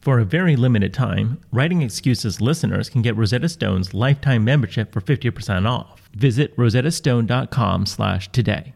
For 0.00 0.18
a 0.18 0.24
very 0.24 0.54
limited 0.54 0.94
time, 0.94 1.40
Writing 1.52 1.82
Excuses 1.82 2.40
listeners 2.40 2.88
can 2.88 3.02
get 3.02 3.16
Rosetta 3.16 3.48
Stone's 3.48 3.94
lifetime 3.94 4.44
membership 4.44 4.92
for 4.92 5.00
50% 5.00 5.68
off. 5.68 6.08
Visit 6.14 6.56
rosettastone.com 6.56 7.86
slash 7.86 8.30
today. 8.30 8.74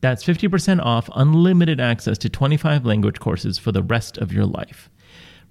That's 0.00 0.24
50% 0.24 0.80
off 0.82 1.08
unlimited 1.14 1.80
access 1.80 2.18
to 2.18 2.28
25 2.28 2.84
language 2.84 3.20
courses 3.20 3.58
for 3.58 3.70
the 3.70 3.82
rest 3.82 4.18
of 4.18 4.32
your 4.32 4.46
life. 4.46 4.90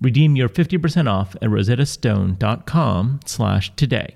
Redeem 0.01 0.35
your 0.35 0.49
50% 0.49 1.09
off 1.09 1.35
at 1.35 1.49
rosettastone.com 1.49 3.19
slash 3.25 3.75
today. 3.75 4.15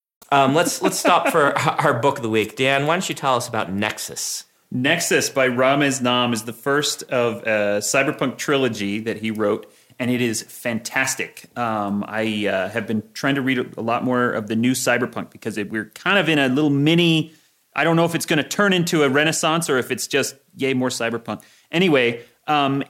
Um, 0.31 0.55
let's 0.55 0.81
let's 0.81 0.97
stop 0.97 1.27
for 1.27 1.57
our 1.59 1.99
book 1.99 2.17
of 2.17 2.23
the 2.23 2.29
week. 2.29 2.55
Dan, 2.55 2.87
why 2.87 2.95
don't 2.95 3.09
you 3.09 3.15
tell 3.15 3.35
us 3.35 3.47
about 3.47 3.71
Nexus? 3.71 4.45
Nexus 4.71 5.29
by 5.29 5.49
Ramez 5.49 6.01
Naam 6.01 6.33
is 6.33 6.43
the 6.43 6.53
first 6.53 7.03
of 7.03 7.43
a 7.43 7.79
cyberpunk 7.79 8.37
trilogy 8.37 9.01
that 9.01 9.17
he 9.17 9.29
wrote, 9.29 9.69
and 9.99 10.09
it 10.09 10.21
is 10.21 10.43
fantastic. 10.43 11.45
Um, 11.57 12.05
I 12.07 12.47
uh, 12.47 12.69
have 12.69 12.87
been 12.87 13.03
trying 13.13 13.35
to 13.35 13.41
read 13.41 13.75
a 13.75 13.81
lot 13.81 14.05
more 14.05 14.31
of 14.31 14.47
the 14.47 14.55
new 14.55 14.71
cyberpunk 14.71 15.31
because 15.31 15.57
it, 15.57 15.69
we're 15.69 15.89
kind 15.89 16.17
of 16.17 16.29
in 16.29 16.39
a 16.39 16.47
little 16.47 16.69
mini. 16.69 17.33
I 17.75 17.83
don't 17.83 17.97
know 17.97 18.05
if 18.05 18.15
it's 18.15 18.25
going 18.25 18.41
to 18.41 18.47
turn 18.47 18.71
into 18.71 19.03
a 19.03 19.09
renaissance 19.09 19.69
or 19.69 19.77
if 19.77 19.91
it's 19.91 20.07
just 20.07 20.35
yay 20.55 20.73
more 20.73 20.89
cyberpunk. 20.89 21.43
Anyway, 21.69 22.23
um, 22.47 22.85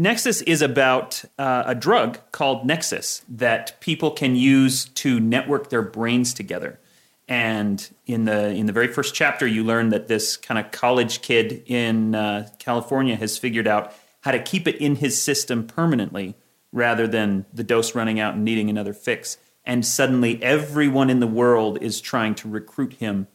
Nexus 0.00 0.40
is 0.40 0.62
about 0.62 1.22
uh, 1.38 1.64
a 1.66 1.74
drug 1.74 2.18
called 2.32 2.64
Nexus 2.64 3.22
that 3.28 3.78
people 3.80 4.12
can 4.12 4.34
use 4.34 4.86
to 4.86 5.20
network 5.20 5.68
their 5.68 5.82
brains 5.82 6.32
together. 6.32 6.80
And 7.28 7.86
in 8.06 8.24
the 8.24 8.48
in 8.48 8.64
the 8.64 8.72
very 8.72 8.88
first 8.88 9.14
chapter, 9.14 9.46
you 9.46 9.62
learn 9.62 9.90
that 9.90 10.08
this 10.08 10.38
kind 10.38 10.58
of 10.58 10.72
college 10.72 11.20
kid 11.20 11.64
in 11.66 12.14
uh, 12.14 12.48
California 12.58 13.14
has 13.14 13.36
figured 13.36 13.66
out 13.66 13.92
how 14.22 14.30
to 14.30 14.42
keep 14.42 14.66
it 14.66 14.76
in 14.76 14.96
his 14.96 15.20
system 15.20 15.66
permanently, 15.66 16.34
rather 16.72 17.06
than 17.06 17.44
the 17.52 17.62
dose 17.62 17.94
running 17.94 18.18
out 18.18 18.36
and 18.36 18.42
needing 18.42 18.70
another 18.70 18.94
fix. 18.94 19.36
And 19.66 19.84
suddenly, 19.84 20.42
everyone 20.42 21.10
in 21.10 21.20
the 21.20 21.26
world 21.26 21.76
is 21.82 22.00
trying 22.00 22.34
to 22.36 22.48
recruit 22.48 22.94
him 22.94 23.28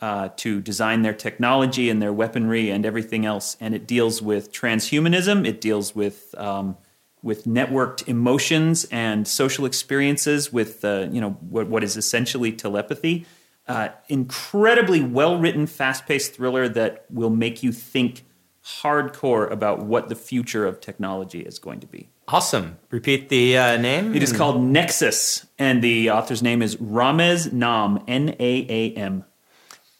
uh, 0.00 0.28
to 0.36 0.60
design 0.60 1.02
their 1.02 1.12
technology 1.12 1.90
and 1.90 2.00
their 2.00 2.12
weaponry 2.12 2.70
and 2.70 2.86
everything 2.86 3.26
else. 3.26 3.56
And 3.60 3.74
it 3.74 3.86
deals 3.86 4.22
with 4.22 4.52
transhumanism. 4.52 5.46
It 5.46 5.60
deals 5.60 5.94
with 5.94 6.34
um, 6.38 6.76
with 7.22 7.44
networked 7.44 8.06
emotions 8.06 8.86
and 8.92 9.26
social 9.26 9.64
experiences. 9.66 10.52
With 10.52 10.84
uh, 10.84 11.08
you 11.10 11.20
know 11.20 11.30
what, 11.48 11.68
what 11.68 11.82
is 11.82 11.96
essentially 11.96 12.52
telepathy. 12.52 13.26
Uh, 13.66 13.90
incredibly 14.08 15.02
well 15.02 15.38
written, 15.38 15.66
fast 15.66 16.06
paced 16.06 16.34
thriller 16.34 16.70
that 16.70 17.04
will 17.10 17.28
make 17.28 17.62
you 17.62 17.70
think 17.70 18.24
hardcore 18.64 19.50
about 19.50 19.80
what 19.80 20.08
the 20.08 20.14
future 20.14 20.66
of 20.66 20.80
technology 20.80 21.40
is 21.40 21.58
going 21.58 21.80
to 21.80 21.86
be. 21.86 22.08
Awesome. 22.28 22.78
Repeat 22.90 23.30
the 23.30 23.56
uh, 23.56 23.76
name. 23.78 24.14
It 24.14 24.22
is 24.22 24.32
called 24.32 24.62
Nexus, 24.62 25.46
and 25.58 25.82
the 25.82 26.10
author's 26.10 26.42
name 26.42 26.60
is 26.60 26.76
Ramez 26.76 27.48
Naam, 27.48 28.04
N 28.06 28.36
A 28.38 28.66
A 28.68 28.92
M. 28.94 29.24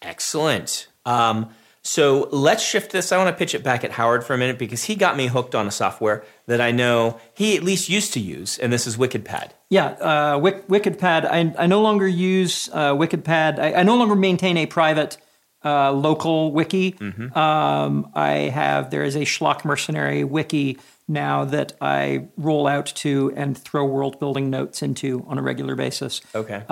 Excellent. 0.02 0.88
Um, 1.04 1.50
so 1.82 2.28
let's 2.30 2.62
shift 2.62 2.92
this. 2.92 3.12
I 3.12 3.16
want 3.16 3.34
to 3.34 3.38
pitch 3.38 3.54
it 3.54 3.62
back 3.62 3.82
at 3.82 3.92
Howard 3.92 4.22
for 4.22 4.34
a 4.34 4.38
minute 4.38 4.58
because 4.58 4.84
he 4.84 4.94
got 4.94 5.16
me 5.16 5.28
hooked 5.28 5.54
on 5.54 5.66
a 5.66 5.70
software 5.70 6.24
that 6.46 6.60
I 6.60 6.70
know 6.70 7.18
he 7.34 7.56
at 7.56 7.62
least 7.62 7.88
used 7.88 8.12
to 8.12 8.20
use, 8.20 8.58
and 8.58 8.72
this 8.72 8.86
is 8.86 8.96
WikidPad. 8.96 9.52
Yeah, 9.70 9.86
uh, 9.86 10.38
Wick, 10.38 10.66
WikidPad. 10.68 11.24
I, 11.24 11.54
I 11.58 11.66
no 11.66 11.80
longer 11.80 12.06
use 12.06 12.68
uh, 12.72 12.92
WikidPad. 12.94 13.58
I, 13.58 13.74
I 13.74 13.82
no 13.84 13.96
longer 13.96 14.14
maintain 14.14 14.56
a 14.58 14.66
private 14.66 15.16
uh, 15.64 15.92
local 15.92 16.52
wiki. 16.52 16.94
Um, 17.34 18.10
I 18.14 18.50
have 18.52 18.90
there 18.90 19.02
is 19.02 19.16
a 19.16 19.20
Schlock 19.20 19.64
Mercenary 19.64 20.24
wiki 20.24 20.78
now 21.08 21.46
that 21.46 21.72
I 21.80 22.28
roll 22.36 22.66
out 22.66 22.86
to 22.96 23.32
and 23.34 23.56
throw 23.56 23.86
world 23.86 24.20
building 24.20 24.50
notes 24.50 24.82
into 24.82 25.24
on 25.26 25.38
a 25.38 25.42
regular 25.42 25.74
basis. 25.74 26.20
Okay. 26.34 26.62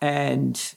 and 0.00 0.74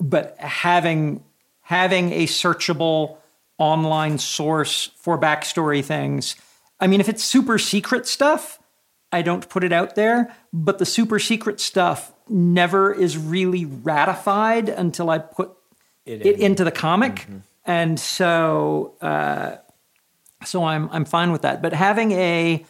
but 0.00 0.36
having 0.38 1.22
having 1.62 2.12
a 2.12 2.26
searchable 2.26 3.18
online 3.58 4.18
source 4.18 4.90
for 4.96 5.18
backstory 5.18 5.84
things 5.84 6.36
i 6.80 6.86
mean 6.86 7.00
if 7.00 7.08
it's 7.08 7.24
super 7.24 7.58
secret 7.58 8.06
stuff 8.06 8.58
i 9.12 9.22
don't 9.22 9.48
put 9.48 9.64
it 9.64 9.72
out 9.72 9.94
there 9.94 10.34
but 10.52 10.78
the 10.78 10.86
super 10.86 11.18
secret 11.18 11.60
stuff 11.60 12.12
never 12.28 12.92
is 12.92 13.18
really 13.18 13.64
ratified 13.64 14.68
until 14.68 15.10
i 15.10 15.18
put 15.18 15.58
it, 16.08 16.40
into 16.40 16.64
the 16.64 16.70
comic. 16.70 17.26
And 17.64 18.00
so 18.00 18.94
uh, 19.00 19.56
so 20.44 20.64
i'm 20.64 20.88
i'm 20.92 21.04
fine 21.04 21.32
with 21.32 21.42
that. 21.42 21.60
But 21.62 21.72
having 21.72 22.12
a 22.12 22.64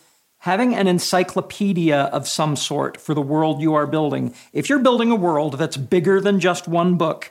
having 0.49 0.75
an 0.75 0.87
encyclopedia 0.89 2.05
of 2.05 2.27
some 2.27 2.57
sort 2.57 2.99
for 2.99 3.13
the 3.13 3.21
world 3.21 3.61
you 3.61 3.75
are 3.75 3.87
building 3.87 4.35
if 4.55 4.71
you're 4.71 4.79
building 4.79 5.11
a 5.11 5.15
world 5.15 5.59
that's 5.59 5.77
bigger 5.77 6.23
than 6.23 6.41
just 6.41 6.67
one 6.67 6.97
book 6.97 7.31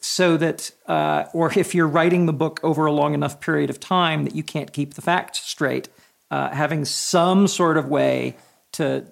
so 0.00 0.36
that 0.36 0.70
uh, 0.86 1.24
or 1.32 1.52
if 1.58 1.74
you're 1.74 1.88
writing 1.88 2.26
the 2.26 2.32
book 2.32 2.60
over 2.62 2.86
a 2.86 2.92
long 2.92 3.14
enough 3.14 3.40
period 3.40 3.68
of 3.68 3.80
time 3.80 4.22
that 4.22 4.36
you 4.36 4.44
can't 4.44 4.72
keep 4.72 4.94
the 4.94 5.02
facts 5.02 5.40
straight 5.40 5.88
uh, 6.30 6.50
having 6.50 6.84
some 6.84 7.48
sort 7.48 7.76
of 7.76 7.88
way 7.88 8.36
to 8.70 9.04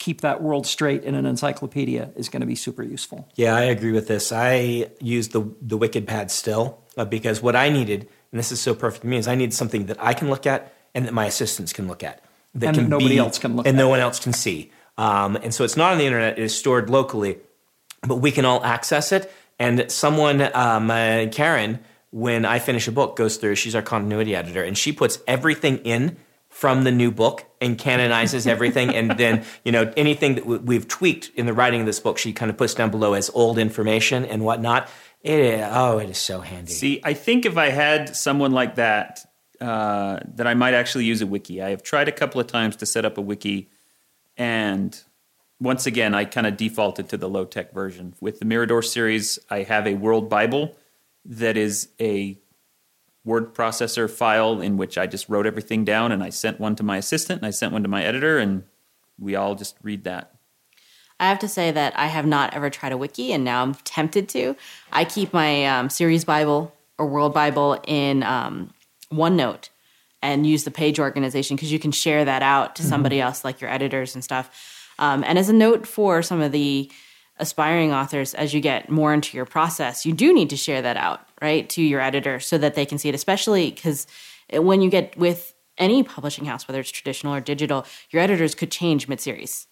keep 0.00 0.22
that 0.22 0.42
world 0.42 0.66
straight 0.66 1.04
in 1.04 1.14
an 1.14 1.26
encyclopedia 1.26 2.10
is 2.16 2.28
going 2.28 2.40
to 2.40 2.46
be 2.46 2.56
super 2.56 2.82
useful. 2.82 3.28
Yeah, 3.36 3.54
I 3.54 3.62
agree 3.64 3.92
with 3.92 4.08
this. 4.08 4.32
I 4.32 4.88
use 5.00 5.28
the 5.28 5.42
the 5.60 5.78
WikidPad 5.78 6.30
still 6.30 6.80
uh, 6.96 7.04
because 7.04 7.40
what 7.40 7.54
I 7.54 7.68
needed, 7.68 8.08
and 8.32 8.38
this 8.38 8.50
is 8.50 8.60
so 8.60 8.74
perfect 8.74 9.02
for 9.02 9.08
me, 9.08 9.18
is 9.18 9.28
I 9.28 9.36
need 9.36 9.54
something 9.54 9.86
that 9.86 9.98
I 10.00 10.14
can 10.14 10.28
look 10.28 10.46
at 10.46 10.74
and 10.94 11.06
that 11.06 11.12
my 11.12 11.26
assistants 11.26 11.72
can 11.72 11.86
look 11.86 12.02
at. 12.02 12.24
That 12.54 12.68
And 12.68 12.76
can 12.76 12.88
nobody 12.88 13.10
be- 13.10 13.18
else 13.18 13.38
can 13.38 13.56
look 13.56 13.66
and 13.66 13.76
no 13.76 13.88
one 13.88 14.00
else 14.00 14.18
can 14.18 14.32
see. 14.32 14.70
Um, 14.98 15.36
and 15.36 15.54
so 15.54 15.64
it's 15.64 15.76
not 15.76 15.92
on 15.92 15.98
the 15.98 16.04
internet; 16.04 16.38
it 16.38 16.42
is 16.42 16.56
stored 16.56 16.90
locally, 16.90 17.38
but 18.02 18.16
we 18.16 18.30
can 18.30 18.44
all 18.44 18.62
access 18.64 19.12
it. 19.12 19.32
And 19.58 19.90
someone, 19.90 20.40
um, 20.54 20.90
uh, 20.90 21.26
Karen, 21.30 21.78
when 22.10 22.44
I 22.44 22.58
finish 22.58 22.88
a 22.88 22.92
book, 22.92 23.16
goes 23.16 23.36
through. 23.36 23.54
She's 23.54 23.74
our 23.74 23.82
continuity 23.82 24.34
editor, 24.34 24.62
and 24.62 24.76
she 24.76 24.92
puts 24.92 25.20
everything 25.26 25.78
in 25.78 26.16
from 26.48 26.82
the 26.82 26.90
new 26.90 27.12
book 27.12 27.44
and 27.60 27.78
canonizes 27.78 28.46
everything. 28.46 28.94
and 28.94 29.12
then 29.18 29.44
you 29.64 29.70
know 29.72 29.92
anything 29.96 30.34
that 30.34 30.42
w- 30.42 30.60
we've 30.60 30.88
tweaked 30.88 31.30
in 31.36 31.46
the 31.46 31.52
writing 31.52 31.80
of 31.80 31.86
this 31.86 32.00
book, 32.00 32.18
she 32.18 32.32
kind 32.32 32.50
of 32.50 32.56
puts 32.58 32.74
down 32.74 32.90
below 32.90 33.14
as 33.14 33.30
old 33.32 33.58
information 33.58 34.24
and 34.24 34.44
whatnot. 34.44 34.88
It 35.22 35.60
oh, 35.70 35.98
it 35.98 36.10
is 36.10 36.18
so 36.18 36.40
handy. 36.40 36.72
See, 36.72 37.00
I 37.04 37.14
think 37.14 37.46
if 37.46 37.56
I 37.56 37.68
had 37.68 38.16
someone 38.16 38.52
like 38.52 38.74
that, 38.74 39.29
uh, 39.60 40.20
that 40.34 40.46
I 40.46 40.54
might 40.54 40.74
actually 40.74 41.04
use 41.04 41.20
a 41.20 41.26
wiki. 41.26 41.62
I 41.62 41.70
have 41.70 41.82
tried 41.82 42.08
a 42.08 42.12
couple 42.12 42.40
of 42.40 42.46
times 42.46 42.76
to 42.76 42.86
set 42.86 43.04
up 43.04 43.18
a 43.18 43.20
wiki, 43.20 43.68
and 44.36 44.98
once 45.60 45.86
again, 45.86 46.14
I 46.14 46.24
kind 46.24 46.46
of 46.46 46.56
defaulted 46.56 47.08
to 47.10 47.16
the 47.16 47.28
low 47.28 47.44
tech 47.44 47.72
version. 47.72 48.14
With 48.20 48.38
the 48.38 48.46
Mirador 48.46 48.82
series, 48.82 49.38
I 49.50 49.62
have 49.64 49.86
a 49.86 49.94
World 49.94 50.30
Bible 50.30 50.74
that 51.24 51.56
is 51.56 51.88
a 52.00 52.38
word 53.24 53.54
processor 53.54 54.08
file 54.08 54.62
in 54.62 54.78
which 54.78 54.96
I 54.96 55.06
just 55.06 55.28
wrote 55.28 55.46
everything 55.46 55.84
down, 55.84 56.12
and 56.12 56.22
I 56.22 56.30
sent 56.30 56.58
one 56.58 56.76
to 56.76 56.82
my 56.82 56.96
assistant, 56.96 57.40
and 57.40 57.46
I 57.46 57.50
sent 57.50 57.72
one 57.72 57.82
to 57.82 57.88
my 57.88 58.02
editor, 58.02 58.38
and 58.38 58.64
we 59.18 59.36
all 59.36 59.54
just 59.54 59.76
read 59.82 60.04
that. 60.04 60.34
I 61.20 61.28
have 61.28 61.38
to 61.40 61.48
say 61.48 61.70
that 61.70 61.92
I 61.98 62.06
have 62.06 62.24
not 62.24 62.54
ever 62.54 62.70
tried 62.70 62.92
a 62.92 62.96
wiki, 62.96 63.32
and 63.32 63.44
now 63.44 63.62
I'm 63.62 63.74
tempted 63.74 64.28
to. 64.30 64.56
I 64.90 65.04
keep 65.04 65.34
my 65.34 65.66
um, 65.66 65.90
series 65.90 66.24
Bible 66.24 66.74
or 66.96 67.06
World 67.06 67.34
Bible 67.34 67.78
in 67.86 68.22
um, 68.22 68.72
OneNote 69.12 69.68
and 70.22 70.46
use 70.46 70.64
the 70.64 70.70
page 70.70 71.00
organization 71.00 71.56
because 71.56 71.72
you 71.72 71.78
can 71.78 71.92
share 71.92 72.24
that 72.24 72.42
out 72.42 72.76
to 72.76 72.82
somebody 72.82 73.20
else, 73.20 73.44
like 73.44 73.60
your 73.60 73.70
editors 73.70 74.14
and 74.14 74.22
stuff. 74.22 74.86
Um, 74.98 75.24
and 75.26 75.38
as 75.38 75.48
a 75.48 75.54
note 75.54 75.86
for 75.86 76.22
some 76.22 76.40
of 76.42 76.52
the 76.52 76.90
aspiring 77.38 77.92
authors, 77.92 78.34
as 78.34 78.52
you 78.52 78.60
get 78.60 78.90
more 78.90 79.14
into 79.14 79.36
your 79.36 79.46
process, 79.46 80.04
you 80.04 80.12
do 80.12 80.34
need 80.34 80.50
to 80.50 80.56
share 80.56 80.82
that 80.82 80.98
out, 80.98 81.26
right, 81.40 81.68
to 81.70 81.82
your 81.82 82.00
editor 82.00 82.38
so 82.38 82.58
that 82.58 82.74
they 82.74 82.84
can 82.84 82.98
see 82.98 83.08
it, 83.08 83.14
especially 83.14 83.70
because 83.70 84.06
when 84.52 84.82
you 84.82 84.90
get 84.90 85.16
with 85.16 85.54
any 85.78 86.02
publishing 86.02 86.44
house, 86.44 86.68
whether 86.68 86.80
it's 86.80 86.90
traditional 86.90 87.34
or 87.34 87.40
digital, 87.40 87.86
your 88.10 88.20
editors 88.20 88.54
could 88.54 88.70
change 88.70 89.08
mid 89.08 89.20
series 89.20 89.66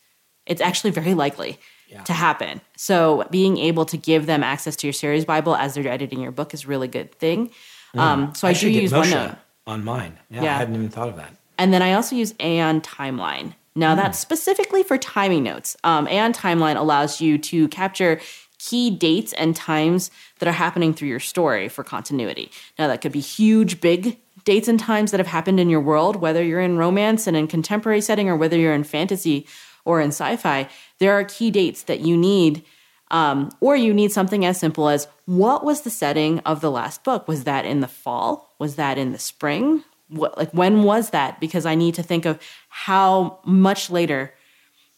it's 0.48 0.60
actually 0.60 0.90
very 0.90 1.14
likely 1.14 1.58
to 2.04 2.12
happen. 2.12 2.60
So 2.76 3.26
being 3.30 3.58
able 3.58 3.84
to 3.86 3.96
give 3.96 4.26
them 4.26 4.42
access 4.42 4.76
to 4.76 4.86
your 4.86 4.92
series 4.92 5.24
Bible 5.24 5.54
as 5.54 5.74
they're 5.74 5.86
editing 5.86 6.20
your 6.20 6.32
book 6.32 6.52
is 6.52 6.64
a 6.64 6.66
really 6.68 6.88
good 6.88 7.14
thing. 7.14 7.50
Um, 7.94 8.34
so 8.34 8.48
I, 8.48 8.52
do 8.52 8.58
should 8.58 8.72
get 8.72 8.82
use 8.82 8.92
OneNote. 8.92 9.36
on 9.66 9.84
mine. 9.84 10.18
Yeah, 10.30 10.42
Yeah. 10.42 10.54
I 10.54 10.58
hadn't 10.58 10.74
even 10.74 10.88
thought 10.88 11.08
of 11.08 11.16
that. 11.16 11.32
And 11.58 11.72
then 11.72 11.82
I 11.82 11.94
also 11.94 12.14
use 12.14 12.34
Aeon 12.40 12.80
Timeline. 12.82 13.54
Now, 13.74 13.94
that's 13.94 14.18
specifically 14.18 14.82
for 14.82 14.98
timing 14.98 15.44
notes. 15.44 15.76
Um, 15.84 16.08
Aeon 16.08 16.32
Timeline 16.32 16.76
allows 16.76 17.20
you 17.20 17.38
to 17.38 17.68
capture 17.68 18.20
key 18.58 18.90
dates 18.90 19.32
and 19.34 19.54
times 19.54 20.10
that 20.40 20.48
are 20.48 20.52
happening 20.52 20.92
through 20.92 21.08
your 21.08 21.20
story 21.20 21.68
for 21.68 21.84
continuity. 21.84 22.50
Now, 22.78 22.88
that 22.88 23.00
could 23.00 23.12
be 23.12 23.20
huge, 23.20 23.80
big 23.80 24.18
dates 24.44 24.66
and 24.66 24.80
times 24.80 25.10
that 25.12 25.20
have 25.20 25.28
happened 25.28 25.60
in 25.60 25.70
your 25.70 25.80
world, 25.80 26.16
whether 26.16 26.42
you're 26.42 26.60
in 26.60 26.76
romance 26.76 27.26
and 27.26 27.36
in 27.36 27.46
contemporary 27.46 28.00
setting 28.00 28.28
or 28.28 28.36
whether 28.36 28.56
you're 28.58 28.74
in 28.74 28.82
fantasy 28.82 29.46
or 29.84 30.00
in 30.00 30.08
sci 30.08 30.36
fi. 30.36 30.68
There 30.98 31.12
are 31.12 31.22
key 31.24 31.50
dates 31.50 31.84
that 31.84 32.00
you 32.00 32.16
need. 32.16 32.64
Um, 33.10 33.50
or 33.60 33.76
you 33.76 33.94
need 33.94 34.12
something 34.12 34.44
as 34.44 34.58
simple 34.58 34.88
as 34.88 35.08
what 35.24 35.64
was 35.64 35.82
the 35.82 35.90
setting 35.90 36.40
of 36.40 36.60
the 36.60 36.70
last 36.70 37.04
book? 37.04 37.26
Was 37.26 37.44
that 37.44 37.64
in 37.64 37.80
the 37.80 37.88
fall? 37.88 38.54
Was 38.58 38.76
that 38.76 38.98
in 38.98 39.12
the 39.12 39.18
spring? 39.18 39.84
What, 40.08 40.36
like 40.36 40.52
when 40.52 40.82
was 40.82 41.10
that? 41.10 41.40
Because 41.40 41.66
I 41.66 41.74
need 41.74 41.94
to 41.94 42.02
think 42.02 42.24
of 42.24 42.38
how 42.68 43.40
much 43.44 43.90
later 43.90 44.34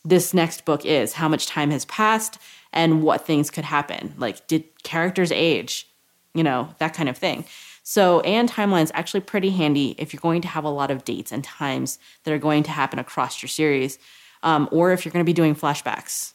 this 0.05 0.33
next 0.33 0.65
book 0.65 0.85
is, 0.85 1.15
how 1.15 1.29
much 1.29 1.47
time 1.47 1.71
has 1.71 1.85
passed, 1.85 2.39
and 2.73 3.03
what 3.03 3.27
things 3.27 3.51
could 3.51 3.65
happen. 3.65 4.15
Like, 4.17 4.47
did 4.47 4.65
characters 4.83 5.33
age? 5.33 5.87
You 6.35 6.43
know, 6.45 6.75
that 6.79 6.95
kind 6.95 7.09
of 7.09 7.19
thing. 7.19 7.45
So, 7.83 8.23
Aeon 8.25 8.47
timeline 8.47 8.85
is 8.85 8.93
actually 8.95 9.21
pretty 9.21 9.51
handy 9.51 9.97
if 9.99 10.13
you're 10.13 10.21
going 10.21 10.43
to 10.43 10.49
have 10.49 10.65
a 10.65 10.71
lot 10.71 10.91
of 10.91 11.05
dates 11.05 11.33
and 11.33 11.43
times 11.43 11.99
that 12.25 12.33
are 12.33 12.39
going 12.39 12.63
to 12.65 12.71
happen 12.71 12.99
across 12.99 13.43
your 13.43 13.49
series, 13.49 13.99
um, 14.43 14.69
or 14.73 14.93
if 14.93 15.05
you're 15.05 15.13
going 15.13 15.25
to 15.25 15.29
be 15.29 15.35
doing 15.35 15.55
flashbacks. 15.55 16.33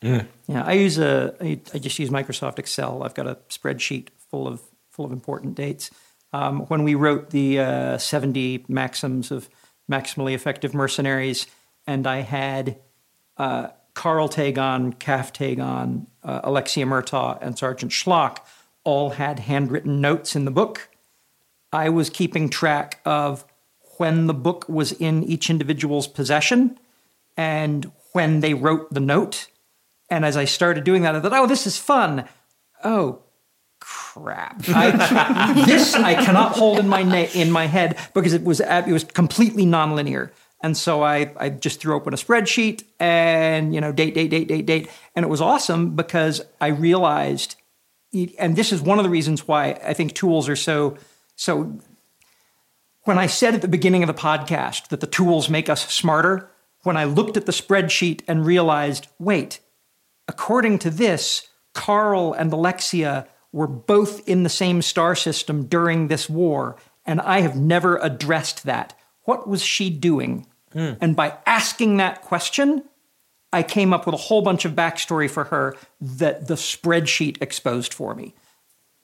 Yeah, 0.47 0.63
I 0.63 0.73
use 0.73 0.97
a. 0.97 1.35
I, 1.41 1.59
I 1.73 1.79
just 1.79 1.97
use 1.97 2.09
Microsoft 2.09 2.59
Excel. 2.59 3.03
I've 3.03 3.15
got 3.15 3.27
a 3.27 3.37
spreadsheet 3.49 4.09
full 4.29 4.47
of 4.47 4.61
full 4.89 5.05
of 5.05 5.11
important 5.11 5.55
dates. 5.55 5.91
Um, 6.33 6.61
when 6.67 6.83
we 6.83 6.95
wrote 6.95 7.31
the 7.31 7.59
uh, 7.59 7.97
seventy 7.97 8.65
maxims 8.67 9.31
of 9.31 9.49
maximally 9.91 10.33
effective 10.33 10.73
mercenaries, 10.73 11.47
and 11.87 12.05
I 12.05 12.21
had 12.21 12.79
uh, 13.37 13.69
Karl 13.93 14.29
Tagon, 14.29 14.97
Kaff 14.99 15.33
Tagon, 15.33 16.07
uh, 16.23 16.41
Alexia 16.43 16.85
Murtaugh, 16.85 17.39
and 17.41 17.57
Sergeant 17.57 17.91
Schlock 17.91 18.39
all 18.83 19.11
had 19.11 19.39
handwritten 19.39 19.99
notes 19.99 20.35
in 20.35 20.45
the 20.45 20.51
book. 20.51 20.89
I 21.73 21.89
was 21.89 22.09
keeping 22.09 22.49
track 22.49 23.01
of 23.03 23.45
when 23.97 24.27
the 24.27 24.33
book 24.33 24.67
was 24.69 24.91
in 24.91 25.23
each 25.23 25.49
individual's 25.49 26.07
possession 26.07 26.77
and 27.37 27.91
when 28.13 28.39
they 28.39 28.53
wrote 28.53 28.93
the 28.93 28.99
note. 28.99 29.47
And 30.09 30.23
as 30.23 30.37
I 30.37 30.45
started 30.45 30.83
doing 30.83 31.01
that, 31.01 31.15
I 31.15 31.19
thought, 31.19 31.33
oh, 31.33 31.47
this 31.47 31.65
is 31.67 31.77
fun. 31.77 32.25
Oh, 32.83 33.23
crap. 33.79 34.63
I, 34.69 35.63
this 35.65 35.95
I 35.95 36.13
cannot 36.13 36.53
hold 36.53 36.79
in 36.79 36.87
my 36.87 37.03
na- 37.03 37.27
in 37.33 37.51
my 37.51 37.65
head 37.65 37.97
because 38.13 38.33
it 38.33 38.43
was 38.43 38.59
it 38.61 38.87
was 38.87 39.03
completely 39.03 39.65
nonlinear. 39.65 40.31
And 40.61 40.75
so 40.75 41.03
I, 41.03 41.31
I 41.37 41.49
just 41.49 41.79
threw 41.79 41.93
open 41.93 42.13
a 42.13 42.17
spreadsheet 42.17 42.83
and, 42.99 43.75
you 43.75 43.81
know, 43.81 43.91
date, 43.91 44.15
date, 44.15 44.29
date, 44.29 44.47
date, 44.47 44.65
date. 44.65 44.89
And 45.15 45.23
it 45.23 45.29
was 45.29 45.41
awesome 45.41 45.95
because 45.95 46.41
I 46.59 46.67
realized, 46.67 47.55
and 48.39 48.55
this 48.55 48.71
is 48.71 48.81
one 48.81 48.97
of 48.97 49.03
the 49.03 49.09
reasons 49.09 49.47
why 49.47 49.79
I 49.85 49.93
think 49.93 50.15
tools 50.15 50.49
are 50.49 50.55
so, 50.55 50.97
so 51.35 51.77
when 53.03 53.19
I 53.19 53.27
said 53.27 53.53
at 53.53 53.61
the 53.61 53.67
beginning 53.67 54.01
of 54.01 54.07
the 54.07 54.13
podcast 54.15 54.87
that 54.87 55.01
the 55.01 55.07
tools 55.07 55.49
make 55.49 55.69
us 55.69 55.87
smarter, 55.93 56.49
when 56.85 56.97
I 56.97 57.05
looked 57.05 57.37
at 57.37 57.45
the 57.45 57.51
spreadsheet 57.51 58.21
and 58.27 58.45
realized, 58.45 59.07
wait, 59.19 59.59
according 60.27 60.79
to 60.79 60.89
this, 60.89 61.47
Karl 61.73 62.33
and 62.33 62.51
Alexia 62.51 63.27
were 63.51 63.67
both 63.67 64.27
in 64.27 64.43
the 64.43 64.49
same 64.49 64.81
star 64.81 65.15
system 65.15 65.65
during 65.65 66.07
this 66.07 66.29
war, 66.29 66.75
and 67.05 67.21
I 67.21 67.41
have 67.41 67.55
never 67.55 67.97
addressed 67.97 68.65
that. 68.65 68.97
What 69.23 69.47
was 69.47 69.61
she 69.61 69.89
doing? 69.89 70.45
Hmm. 70.73 70.93
And 71.01 71.15
by 71.15 71.37
asking 71.45 71.97
that 71.97 72.21
question, 72.21 72.83
I 73.53 73.63
came 73.63 73.93
up 73.93 74.05
with 74.05 74.13
a 74.13 74.17
whole 74.17 74.41
bunch 74.41 74.65
of 74.65 74.73
backstory 74.73 75.29
for 75.29 75.45
her 75.45 75.75
that 76.01 76.47
the 76.47 76.55
spreadsheet 76.55 77.41
exposed 77.41 77.93
for 77.93 78.13
me. 78.13 78.35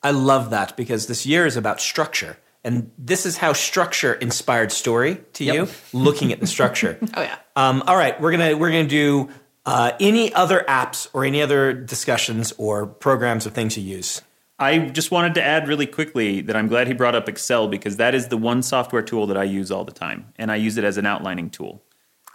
I 0.04 0.12
love 0.12 0.50
that 0.50 0.76
because 0.76 1.08
this 1.08 1.26
year 1.26 1.46
is 1.46 1.56
about 1.56 1.80
structure. 1.80 2.38
And 2.64 2.92
this 2.98 3.26
is 3.26 3.38
how 3.38 3.54
structure 3.54 4.14
inspired 4.14 4.72
story 4.72 5.18
to 5.34 5.44
you, 5.44 5.68
looking 5.94 6.32
at 6.32 6.40
the 6.40 6.48
structure. 6.48 7.00
Oh, 7.16 7.22
yeah. 7.22 7.38
Um, 7.56 7.84
all 7.88 7.98
right, 7.98 8.20
we're 8.22 8.32
gonna 8.32 8.56
we're 8.56 8.72
gonna 8.72 8.88
do 8.88 9.30
uh, 9.66 9.92
any 10.00 10.34
other 10.34 10.64
apps 10.68 11.08
or 11.14 11.26
any 11.26 11.42
other 11.42 11.74
discussions 11.74 12.54
or 12.58 12.86
programs 12.86 13.48
or 13.48 13.50
things 13.50 13.78
you 13.78 13.84
use. 13.84 14.22
I 14.60 14.78
just 14.78 15.10
wanted 15.10 15.34
to 15.36 15.44
add 15.44 15.68
really 15.68 15.88
quickly 15.88 16.42
that 16.42 16.56
I'm 16.56 16.68
glad 16.68 16.88
he 16.88 16.94
brought 16.94 17.16
up 17.16 17.28
Excel 17.28 17.68
because 17.68 17.98
that 17.98 18.14
is 18.14 18.28
the 18.28 18.38
one 18.38 18.62
software 18.62 19.02
tool 19.02 19.26
that 19.28 19.38
I 19.38 19.44
use 19.44 19.72
all 19.72 19.84
the 19.84 19.92
time, 19.92 20.34
and 20.38 20.52
I 20.52 20.56
use 20.58 20.78
it 20.78 20.84
as 20.84 20.98
an 20.98 21.08
outlining 21.08 21.50
tool. 21.50 21.82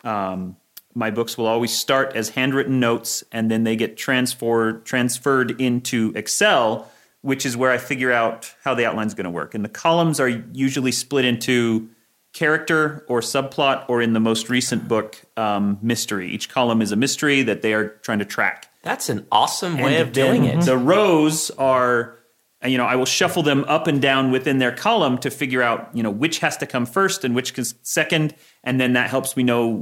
Um, 0.03 0.57
my 0.93 1.11
books 1.11 1.39
will 1.39 1.47
always 1.47 1.73
start 1.73 2.17
as 2.17 2.31
handwritten 2.31 2.81
notes, 2.81 3.23
and 3.31 3.51
then 3.51 3.65
they 3.65 3.77
get 3.77 3.97
transferred 3.97 4.85
transferred 4.85 5.61
into 5.61 6.13
Excel, 6.17 6.91
which 7.27 7.45
is 7.45 7.57
where 7.57 7.73
I 7.73 7.79
figure 7.79 8.13
out 8.13 8.55
how 8.63 8.75
the 8.77 8.87
outline's 8.87 9.13
going 9.13 9.25
to 9.25 9.31
work. 9.31 9.57
And 9.57 9.65
the 9.65 9.69
columns 9.69 10.21
are 10.21 10.29
usually 10.29 10.93
split 10.93 11.25
into 11.25 11.89
character 12.33 13.05
or 13.09 13.21
subplot, 13.21 13.85
or 13.89 14.01
in 14.01 14.13
the 14.13 14.21
most 14.21 14.49
recent 14.49 14.87
book, 14.87 15.21
um, 15.37 15.79
mystery. 15.83 16.31
Each 16.31 16.49
column 16.49 16.81
is 16.81 16.93
a 16.93 16.97
mystery 16.97 17.43
that 17.43 17.63
they 17.63 17.75
are 17.75 17.89
trying 18.03 18.21
to 18.21 18.25
track. 18.25 18.69
That's 18.83 19.09
an 19.09 19.27
awesome 19.33 19.79
way 19.79 19.97
And 19.97 20.07
of 20.07 20.13
doing 20.13 20.45
it. 20.45 20.65
The 20.65 20.79
rows 20.79 21.51
are, 21.59 22.19
you 22.65 22.79
know, 22.79 22.85
I 22.85 22.95
will 22.95 23.07
shuffle 23.07 23.43
them 23.43 23.65
up 23.67 23.89
and 23.89 24.01
down 24.01 24.31
within 24.31 24.59
their 24.59 24.71
column 24.71 25.19
to 25.19 25.31
figure 25.31 25.63
out, 25.63 25.91
you 25.95 26.05
know, 26.05 26.11
which 26.11 26.39
has 26.39 26.57
to 26.59 26.67
come 26.67 26.87
first 26.87 27.25
and 27.25 27.35
which 27.35 27.59
is 27.59 27.75
second, 27.83 28.37
and 28.63 28.81
then 28.81 28.93
that 28.93 29.11
helps 29.11 29.37
me 29.37 29.43
know 29.43 29.79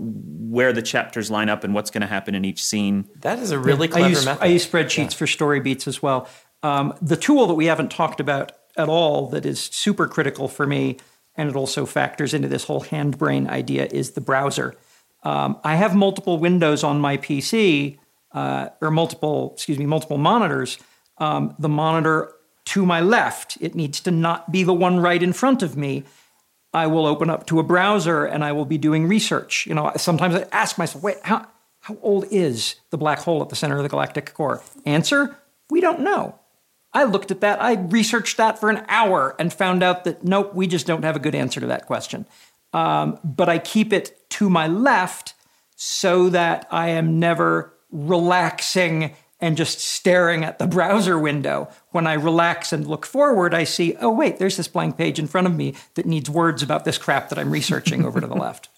where 0.54 0.72
the 0.72 0.83
chapters 0.83 1.30
line 1.30 1.48
up 1.48 1.64
and 1.64 1.74
what's 1.74 1.90
going 1.90 2.02
to 2.02 2.07
happen 2.07 2.35
in 2.35 2.44
each 2.44 2.64
scene. 2.64 3.07
That 3.20 3.38
is 3.40 3.50
a 3.50 3.59
really 3.59 3.88
clever 3.88 4.07
I 4.07 4.09
use, 4.09 4.24
method. 4.24 4.42
I 4.44 4.46
use 4.46 4.66
spreadsheets 4.66 5.14
for 5.14 5.26
story 5.26 5.61
beats 5.61 5.88
as 5.88 6.00
well. 6.00 6.28
Um, 6.64 6.94
the 7.03 7.16
tool 7.16 7.46
that 7.46 7.55
we 7.55 7.66
haven't 7.66 7.90
talked 7.90 8.20
about 8.20 8.53
at 8.79 8.88
all 8.88 9.29
that 9.29 9.44
is 9.44 9.61
super 9.61 10.09
critical 10.09 10.48
for 10.48 10.66
me, 10.66 10.96
and 11.37 11.50
it 11.50 11.57
also 11.57 11.85
factors 11.85 12.33
into 12.33 12.48
this 12.48 12.64
whole 12.64 12.81
hand 12.81 13.18
brain 13.18 13.46
idea, 13.46 13.87
is 13.92 14.12
the 14.12 14.22
browser. 14.22 14.74
Um, 15.24 15.61
I 15.62 15.77
have 15.77 15.94
multiple 15.94 16.38
windows 16.38 16.83
on 16.83 17.00
my 17.00 17.18
PC, 17.18 17.98
uh, 18.33 18.70
or 18.81 18.90
multiple, 18.90 19.53
excuse 19.53 19.79
me, 19.79 19.85
multiple 19.85 20.16
monitors. 20.16 20.79
Um, 21.18 21.55
the 21.59 21.68
monitor 21.68 22.33
to 22.66 22.87
my 22.87 23.00
left, 23.00 23.59
it 23.61 23.74
needs 23.74 24.00
to 24.00 24.11
not 24.11 24.50
be 24.50 24.64
the 24.64 24.72
one 24.72 25.00
right 25.00 25.22
in 25.22 25.35
front 25.35 25.62
of 25.62 25.77
me. 25.77 26.05
I 26.72 26.87
will 26.87 27.05
open 27.05 27.29
up 27.29 27.46
to 27.48 27.61
a 27.61 27.62
browser 27.62 28.24
and 28.24 28.42
I 28.42 28.53
will 28.53 28.64
be 28.64 28.79
doing 28.79 29.07
research. 29.07 29.66
You 29.66 29.74
know, 29.74 29.92
sometimes 29.96 30.35
I 30.35 30.46
ask 30.50 30.79
myself, 30.79 31.05
wait, 31.05 31.18
how, 31.22 31.46
how 31.81 31.98
old 32.00 32.24
is 32.31 32.77
the 32.88 32.96
black 32.96 33.18
hole 33.18 33.42
at 33.42 33.50
the 33.50 33.57
center 33.57 33.77
of 33.77 33.83
the 33.83 33.88
galactic 33.90 34.33
core? 34.33 34.62
Answer, 34.87 35.37
we 35.68 35.83
don't 35.83 36.00
know. 36.00 36.40
I 36.94 37.04
looked 37.04 37.30
at 37.30 37.40
that, 37.40 37.61
I 37.61 37.74
researched 37.74 38.37
that 38.37 38.59
for 38.59 38.70
an 38.70 38.85
hour 38.88 39.35
and 39.38 39.52
found 39.52 39.83
out 39.83 40.04
that 40.04 40.24
nope, 40.24 40.54
we 40.54 40.66
just 40.66 40.87
don't 40.87 41.02
have 41.02 41.16
a 41.16 41.20
good 41.20 41.35
answer 41.35 41.61
to 41.61 41.66
that 41.66 41.87
question. 41.87 42.26
Um, 42.72 43.18
but 43.22 43.48
I 43.48 43.59
keep 43.59 43.92
it 43.92 44.28
to 44.30 44.48
my 44.48 44.66
left 44.66 45.35
so 45.76 46.28
that 46.30 46.66
I 46.70 46.90
am 46.90 47.18
never 47.18 47.74
relaxing 47.90 49.14
and 49.40 49.57
just 49.57 49.80
staring 49.80 50.44
at 50.44 50.59
the 50.59 50.66
browser 50.68 51.18
window. 51.18 51.68
When 51.90 52.07
I 52.07 52.14
relax 52.14 52.72
and 52.72 52.87
look 52.87 53.07
forward, 53.07 53.54
I 53.54 53.64
see, 53.64 53.96
oh, 54.00 54.11
wait, 54.11 54.38
there's 54.38 54.57
this 54.57 54.68
blank 54.68 54.96
page 54.96 55.18
in 55.18 55.26
front 55.26 55.46
of 55.46 55.54
me 55.54 55.74
that 55.94 56.07
needs 56.07 56.30
words 56.30 56.62
about 56.62 56.85
this 56.85 56.98
crap 56.98 57.28
that 57.28 57.38
I'm 57.38 57.50
researching 57.50 58.04
over 58.04 58.20
to 58.20 58.26
the 58.26 58.35
left. 58.37 58.68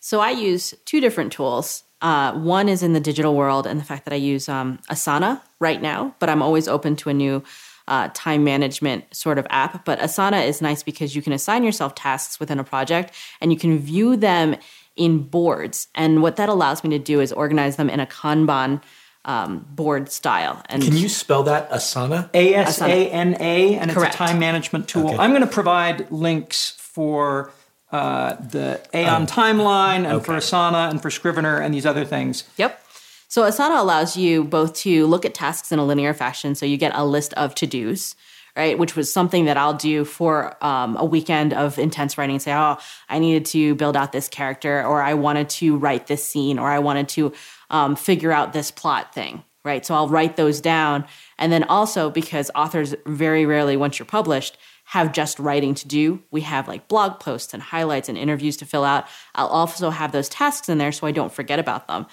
So 0.00 0.20
I 0.20 0.30
use 0.30 0.74
two 0.84 1.00
different 1.00 1.32
tools. 1.32 1.84
Uh, 2.02 2.32
one 2.32 2.68
is 2.68 2.82
in 2.82 2.92
the 2.92 3.00
digital 3.00 3.34
world, 3.34 3.66
and 3.66 3.78
the 3.78 3.84
fact 3.84 4.04
that 4.04 4.14
I 4.14 4.16
use 4.16 4.48
um, 4.48 4.78
Asana 4.90 5.40
right 5.58 5.80
now, 5.80 6.14
but 6.18 6.28
I'm 6.28 6.42
always 6.42 6.66
open 6.66 6.96
to 6.96 7.10
a 7.10 7.14
new 7.14 7.42
uh, 7.88 8.08
time 8.14 8.44
management 8.44 9.04
sort 9.14 9.36
of 9.36 9.46
app. 9.50 9.84
But 9.84 9.98
Asana 9.98 10.46
is 10.46 10.62
nice 10.62 10.82
because 10.82 11.14
you 11.14 11.22
can 11.22 11.32
assign 11.32 11.64
yourself 11.64 11.94
tasks 11.94 12.40
within 12.40 12.58
a 12.58 12.64
project 12.64 13.12
and 13.40 13.52
you 13.52 13.58
can 13.58 13.78
view 13.78 14.16
them 14.16 14.56
in 14.96 15.24
boards. 15.24 15.88
And 15.94 16.22
what 16.22 16.36
that 16.36 16.48
allows 16.48 16.84
me 16.84 16.90
to 16.90 16.98
do 16.98 17.20
is 17.20 17.32
organize 17.32 17.76
them 17.76 17.90
in 17.90 18.00
a 18.00 18.06
Kanban 18.06 18.80
um, 19.24 19.66
board 19.70 20.10
style. 20.10 20.62
And 20.68 20.82
Can 20.82 20.96
you 20.96 21.08
spell 21.08 21.42
that 21.44 21.70
Asana? 21.70 22.30
A 22.32 22.54
S 22.54 22.80
A 22.80 23.10
N 23.10 23.36
A, 23.38 23.74
and 23.76 23.90
Correct. 23.90 24.14
it's 24.14 24.20
a 24.20 24.26
time 24.26 24.38
management 24.38 24.88
tool. 24.88 25.08
Okay. 25.08 25.16
I'm 25.18 25.30
going 25.30 25.42
to 25.42 25.46
provide 25.46 26.10
links 26.10 26.70
for 26.78 27.52
uh, 27.92 28.34
the 28.34 28.80
Aeon 28.94 29.26
timeline 29.26 30.10
and 30.10 30.24
for. 30.24 30.34
Asana 30.34 30.90
and 30.90 31.02
for 31.02 31.10
Scrivener 31.10 31.60
and 31.60 31.74
these 31.74 31.86
other 31.86 32.04
things. 32.04 32.44
Yep. 32.56 32.80
So 33.28 33.42
Asana 33.42 33.78
allows 33.78 34.16
you 34.16 34.42
both 34.42 34.74
to 34.78 35.06
look 35.06 35.24
at 35.24 35.34
tasks 35.34 35.70
in 35.70 35.78
a 35.78 35.84
linear 35.84 36.14
fashion. 36.14 36.54
So 36.54 36.66
you 36.66 36.76
get 36.76 36.92
a 36.94 37.04
list 37.04 37.32
of 37.34 37.54
to 37.56 37.66
dos, 37.66 38.16
right? 38.56 38.76
Which 38.76 38.96
was 38.96 39.12
something 39.12 39.44
that 39.44 39.56
I'll 39.56 39.74
do 39.74 40.04
for 40.04 40.56
um, 40.64 40.96
a 40.96 41.04
weekend 41.04 41.52
of 41.52 41.78
intense 41.78 42.18
writing. 42.18 42.34
and 42.34 42.42
Say, 42.42 42.52
oh, 42.52 42.78
I 43.08 43.20
needed 43.20 43.44
to 43.46 43.76
build 43.76 43.96
out 43.96 44.10
this 44.10 44.28
character, 44.28 44.84
or 44.84 45.00
I 45.00 45.14
wanted 45.14 45.48
to 45.50 45.76
write 45.76 46.08
this 46.08 46.24
scene, 46.24 46.58
or 46.58 46.68
I 46.68 46.80
wanted 46.80 47.08
to 47.10 47.32
um, 47.70 47.94
figure 47.94 48.32
out 48.32 48.52
this 48.52 48.72
plot 48.72 49.14
thing, 49.14 49.44
right? 49.64 49.86
So 49.86 49.94
I'll 49.94 50.08
write 50.08 50.36
those 50.36 50.60
down. 50.60 51.04
And 51.38 51.52
then 51.52 51.62
also, 51.64 52.10
because 52.10 52.50
authors 52.56 52.96
very 53.06 53.46
rarely, 53.46 53.76
once 53.76 54.00
you're 54.00 54.06
published, 54.06 54.58
have 54.90 55.12
just 55.12 55.38
writing 55.38 55.72
to 55.72 55.86
do. 55.86 56.20
We 56.32 56.40
have 56.40 56.66
like 56.66 56.88
blog 56.88 57.20
posts 57.20 57.54
and 57.54 57.62
highlights 57.62 58.08
and 58.08 58.18
interviews 58.18 58.56
to 58.56 58.66
fill 58.66 58.82
out. 58.82 59.06
I'll 59.36 59.46
also 59.46 59.90
have 59.90 60.10
those 60.10 60.28
tasks 60.28 60.68
in 60.68 60.78
there 60.78 60.90
so 60.90 61.06
I 61.06 61.12
don't 61.12 61.32
forget 61.32 61.60
about 61.60 61.86
them. 61.86 62.06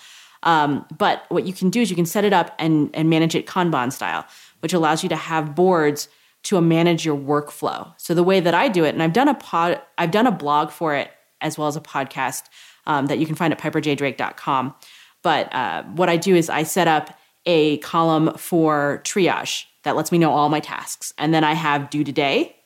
Um, 0.44 0.86
but 0.96 1.26
what 1.30 1.48
you 1.48 1.54
can 1.54 1.72
do 1.72 1.82
is 1.82 1.90
you 1.90 1.96
can 1.96 2.06
set 2.06 2.24
it 2.24 2.34
up 2.34 2.54
and, 2.60 2.92
and 2.94 3.10
manage 3.10 3.34
it 3.34 3.48
Kanban 3.48 3.92
style, 3.92 4.28
which 4.60 4.74
allows 4.74 5.02
you 5.02 5.10
to 5.10 5.16
have 5.16 5.56
boards 5.56 6.08
to 6.44 6.62
manage 6.62 7.04
your 7.04 7.18
workflow. 7.18 7.96
So 7.98 8.14
the 8.14 8.22
way 8.22 8.40
that 8.40 8.54
I 8.54 8.68
do 8.68 8.84
it, 8.84 8.90
and 8.90 9.02
I've 9.02 9.12
done 9.12 9.28
a 9.28 9.34
pod, 9.34 9.82
I've 9.98 10.12
done 10.12 10.28
a 10.28 10.32
blog 10.32 10.70
for 10.70 10.94
it 10.94 11.10
as 11.42 11.58
well 11.58 11.68
as 11.68 11.76
a 11.76 11.82
podcast 11.82 12.44
um, 12.86 13.08
that 13.08 13.18
you 13.18 13.26
can 13.26 13.34
find 13.34 13.52
at 13.52 13.60
piperjdrake.com. 13.60 14.76
But 15.24 15.52
uh, 15.52 15.82
what 15.96 16.10
I 16.10 16.18
do 16.18 16.36
is 16.36 16.48
I 16.48 16.62
set 16.62 16.88
up 16.88 17.18
a 17.48 17.78
column 17.78 18.38
for 18.38 19.02
triage 19.04 19.66
that 19.82 19.96
lets 19.96 20.12
me 20.12 20.20
know 20.20 20.32
all 20.32 20.50
my 20.50 20.60
tasks, 20.60 21.12
and 21.18 21.34
then 21.34 21.44
I 21.44 21.54
have 21.54 21.90
due 21.90 22.04
today, 22.04 22.57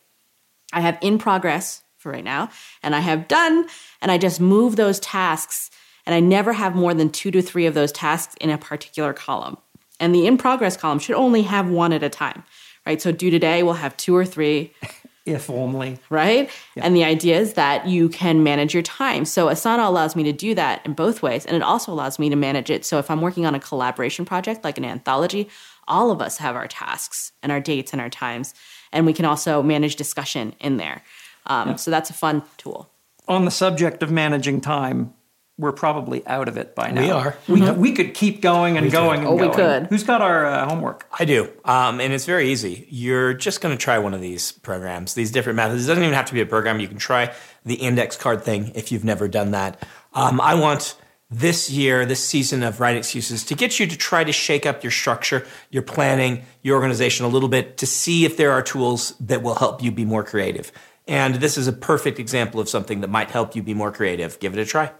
I 0.74 0.82
have 0.82 0.98
in 1.02 1.18
progress 1.18 1.84
for 1.98 2.12
right 2.12 2.24
now, 2.24 2.50
and 2.82 2.96
I 2.96 3.00
have 3.00 3.28
done, 3.28 3.68
and 4.02 4.12
I 4.12 4.18
just 4.18 4.40
move 4.42 4.76
those 4.76 5.00
tasks, 5.00 5.70
and 6.06 6.16
I 6.16 6.20
never 6.20 6.54
have 6.54 6.76
more 6.76 6.94
than 6.94 7.10
two 7.10 7.30
to 7.32 7.42
three 7.42 7.66
of 7.68 7.74
those 7.74 7.92
tasks 7.92 8.36
in 8.42 8.50
a 8.50 8.58
particular 8.58 9.14
column. 9.14 9.58
And 10.00 10.16
the 10.16 10.26
in 10.26 10.38
progress 10.38 10.76
column 10.78 10.98
should 11.00 11.16
only 11.16 11.44
have 11.44 11.70
one 11.70 11.94
at 11.94 12.02
a 12.02 12.10
time, 12.10 12.44
right? 12.88 13.00
So 13.00 13.12
due 13.12 13.30
today, 13.30 13.62
we'll 13.62 13.74
have 13.76 13.96
two 13.98 14.16
or 14.16 14.26
three, 14.26 14.74
If 15.26 15.52
only. 15.52 16.00
right? 16.10 16.50
And 16.76 16.96
the 16.96 17.04
idea 17.04 17.40
is 17.40 17.54
that 17.54 17.86
you 17.88 18.10
can 18.10 18.42
manage 18.42 18.74
your 18.74 18.82
time. 18.82 19.24
So 19.26 19.46
Asana 19.48 19.86
allows 19.86 20.16
me 20.16 20.24
to 20.24 20.34
do 20.34 20.56
that 20.56 20.84
in 20.84 20.94
both 20.94 21.22
ways, 21.22 21.46
and 21.46 21.56
it 21.56 21.62
also 21.62 21.94
allows 21.94 22.18
me 22.18 22.30
to 22.30 22.36
manage 22.36 22.72
it. 22.72 22.84
So 22.84 22.98
if 22.98 23.12
I'm 23.12 23.22
working 23.22 23.46
on 23.46 23.54
a 23.54 23.60
collaboration 23.60 24.26
project 24.26 24.64
like 24.64 24.80
an 24.80 24.86
anthology, 24.86 25.48
all 25.88 26.10
of 26.10 26.22
us 26.24 26.40
have 26.40 26.56
our 26.56 26.68
tasks 26.68 27.34
and 27.44 27.52
our 27.52 27.60
dates 27.60 27.92
and 27.94 28.02
our 28.02 28.10
times, 28.10 28.56
and 28.92 29.06
we 29.06 29.14
can 29.14 29.26
also 29.26 29.62
manage 29.64 29.96
discussion 29.96 30.54
in 30.60 30.78
there. 30.78 31.02
Um, 31.46 31.78
So 31.78 31.92
that's 31.92 32.10
a 32.10 32.14
fun 32.14 32.44
tool. 32.58 32.90
On 33.28 33.46
the 33.46 33.52
subject 33.52 34.04
of 34.04 34.12
managing 34.12 34.62
time, 34.62 35.14
we're 35.58 35.72
probably 35.72 36.26
out 36.26 36.48
of 36.48 36.58
it 36.58 36.74
by 36.76 36.90
now. 36.90 37.02
We 37.02 37.12
are. 37.12 37.38
We, 37.48 37.72
we 37.72 37.92
could 37.92 38.14
keep 38.16 38.42
going 38.42 38.78
and 38.78 38.92
going 38.92 39.20
and 39.20 39.28
Oh, 39.28 39.36
we 39.36 39.50
could. 39.50 39.88
Who's 39.88 40.04
got 40.04 40.22
our 40.22 40.46
uh, 40.46 40.68
homework? 40.68 41.06
I 41.20 41.26
do. 41.26 41.52
Um, 41.66 42.02
and 42.02 42.12
it's 42.14 42.26
very 42.26 42.50
easy. 42.50 42.88
You're 42.90 43.34
just 43.36 43.62
going 43.62 43.78
to 43.78 43.82
try 43.82 44.00
one 44.00 44.16
of 44.16 44.22
these 44.22 44.54
programs, 44.54 45.14
these 45.14 45.30
different 45.30 45.58
methods. 45.58 45.86
It 45.86 45.88
doesn't 45.88 46.04
even 46.04 46.16
have 46.16 46.26
to 46.26 46.34
be 46.34 46.42
a 46.42 46.46
program. 46.48 46.80
You 46.80 46.88
can 46.88 46.98
try 46.98 47.34
the 47.64 47.76
index 47.76 48.18
card 48.18 48.44
thing 48.44 48.72
if 48.74 48.92
you've 48.92 49.04
never 49.06 49.28
done 49.28 49.52
that. 49.52 49.84
Um, 50.14 50.42
I 50.42 50.56
want 50.56 50.96
this 51.32 51.70
year, 51.70 52.06
this 52.06 52.24
season 52.24 52.62
of 52.62 52.82
Write 52.82 52.98
Excuses 52.98 53.46
to 53.46 53.56
get 53.56 53.80
you 53.80 53.88
to 53.88 53.98
try 53.98 54.24
to 54.24 54.34
shake 54.34 54.66
up 54.66 54.84
your 54.84 54.92
structure, 54.92 55.48
your 55.70 55.82
planning, 55.82 56.44
your 56.62 56.76
organization 56.76 57.26
a 57.26 57.30
little 57.30 57.48
bit 57.48 57.78
to 57.78 57.86
see 57.86 58.26
if 58.26 58.36
there 58.36 58.52
are 58.52 58.62
tools 58.62 59.16
that 59.22 59.42
will 59.42 59.56
help 59.56 59.82
you 59.82 59.92
be 59.92 60.04
more 60.04 60.26
creative. 60.26 60.72
And 61.08 61.36
this 61.36 61.58
is 61.58 61.68
a 61.68 61.74
perfect 61.74 62.20
example 62.20 62.60
of 62.60 62.68
something 62.68 63.00
that 63.02 63.10
might 63.10 63.32
help 63.32 63.56
you 63.56 63.64
be 63.64 63.74
more 63.74 63.92
creative. 63.92 64.40
Give 64.40 64.54
it 64.54 64.62
a 64.62 64.66
try. 64.66 64.92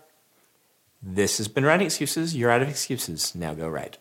This 1.04 1.38
has 1.38 1.48
been 1.48 1.66
Writing 1.66 1.88
Excuses. 1.88 2.36
You're 2.36 2.52
out 2.52 2.62
of 2.62 2.70
excuses. 2.70 3.36
Now 3.36 3.54
go 3.54 3.68
write. 3.68 3.98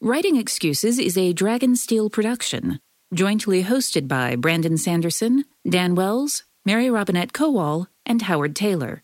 Writing 0.00 0.36
Excuses 0.36 0.98
is 0.98 1.18
a 1.18 1.34
Dragonsteel 1.34 2.10
production, 2.10 2.80
jointly 3.12 3.64
hosted 3.64 4.08
by 4.08 4.36
Brandon 4.36 4.78
Sanderson, 4.78 5.44
Dan 5.68 5.94
Wells, 5.94 6.44
Mary 6.64 6.88
Robinette 6.88 7.34
Kowal, 7.34 7.88
and 8.06 8.22
Howard 8.22 8.54
Tayler. 8.54 9.00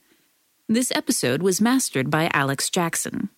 This 0.69 0.91
episode 0.91 1.43
was 1.43 1.61
mastered 1.61 2.11
by 2.11 2.29
Alex 2.33 2.71
Jackson. 2.71 3.31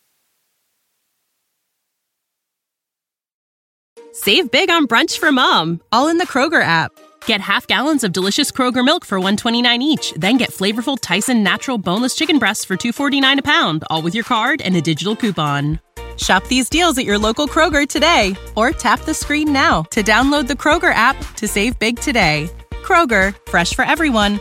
Save 4.13 4.51
big 4.51 4.71
on 4.71 4.87
brunch 4.87 5.19
for 5.19 5.31
mom, 5.31 5.83
all 5.93 6.09
in 6.09 6.17
the 6.17 6.27
Kroger 6.27 6.63
app. 6.63 6.91
Get 7.27 7.43
half 7.43 7.67
gallons 7.67 8.03
of 8.03 8.15
delicious 8.15 8.51
Kroger 8.51 8.83
milk 8.83 9.05
for 9.05 9.19
129 9.19 9.83
each, 9.83 10.15
then 10.17 10.39
get 10.39 10.53
flavorful 10.53 10.97
Tyson 10.99 11.43
natural 11.43 11.77
boneless 11.77 12.15
chicken 12.15 12.39
breasts 12.39 12.65
for 12.65 12.79
249 12.79 13.41
a 13.41 13.43
pound, 13.43 13.85
all 13.91 14.01
with 14.01 14.15
your 14.15 14.25
card 14.25 14.63
and 14.63 14.75
a 14.77 14.81
digital 14.81 15.15
coupon. 15.15 15.81
Shop 16.17 16.43
these 16.47 16.71
deals 16.71 16.97
at 16.97 17.05
your 17.05 17.19
local 17.19 17.47
Kroger 17.47 17.87
today 17.87 18.37
or 18.57 18.71
tap 18.71 19.01
the 19.01 19.13
screen 19.13 19.53
now 19.53 19.83
to 19.91 20.03
download 20.03 20.47
the 20.47 20.55
Kroger 20.55 20.95
app 20.95 21.15
to 21.35 21.47
save 21.47 21.79
big 21.79 22.01
today. 22.01 22.49
Kroger, 22.83 23.37
fresh 23.51 23.75
for 23.75 23.85
everyone. 23.85 24.41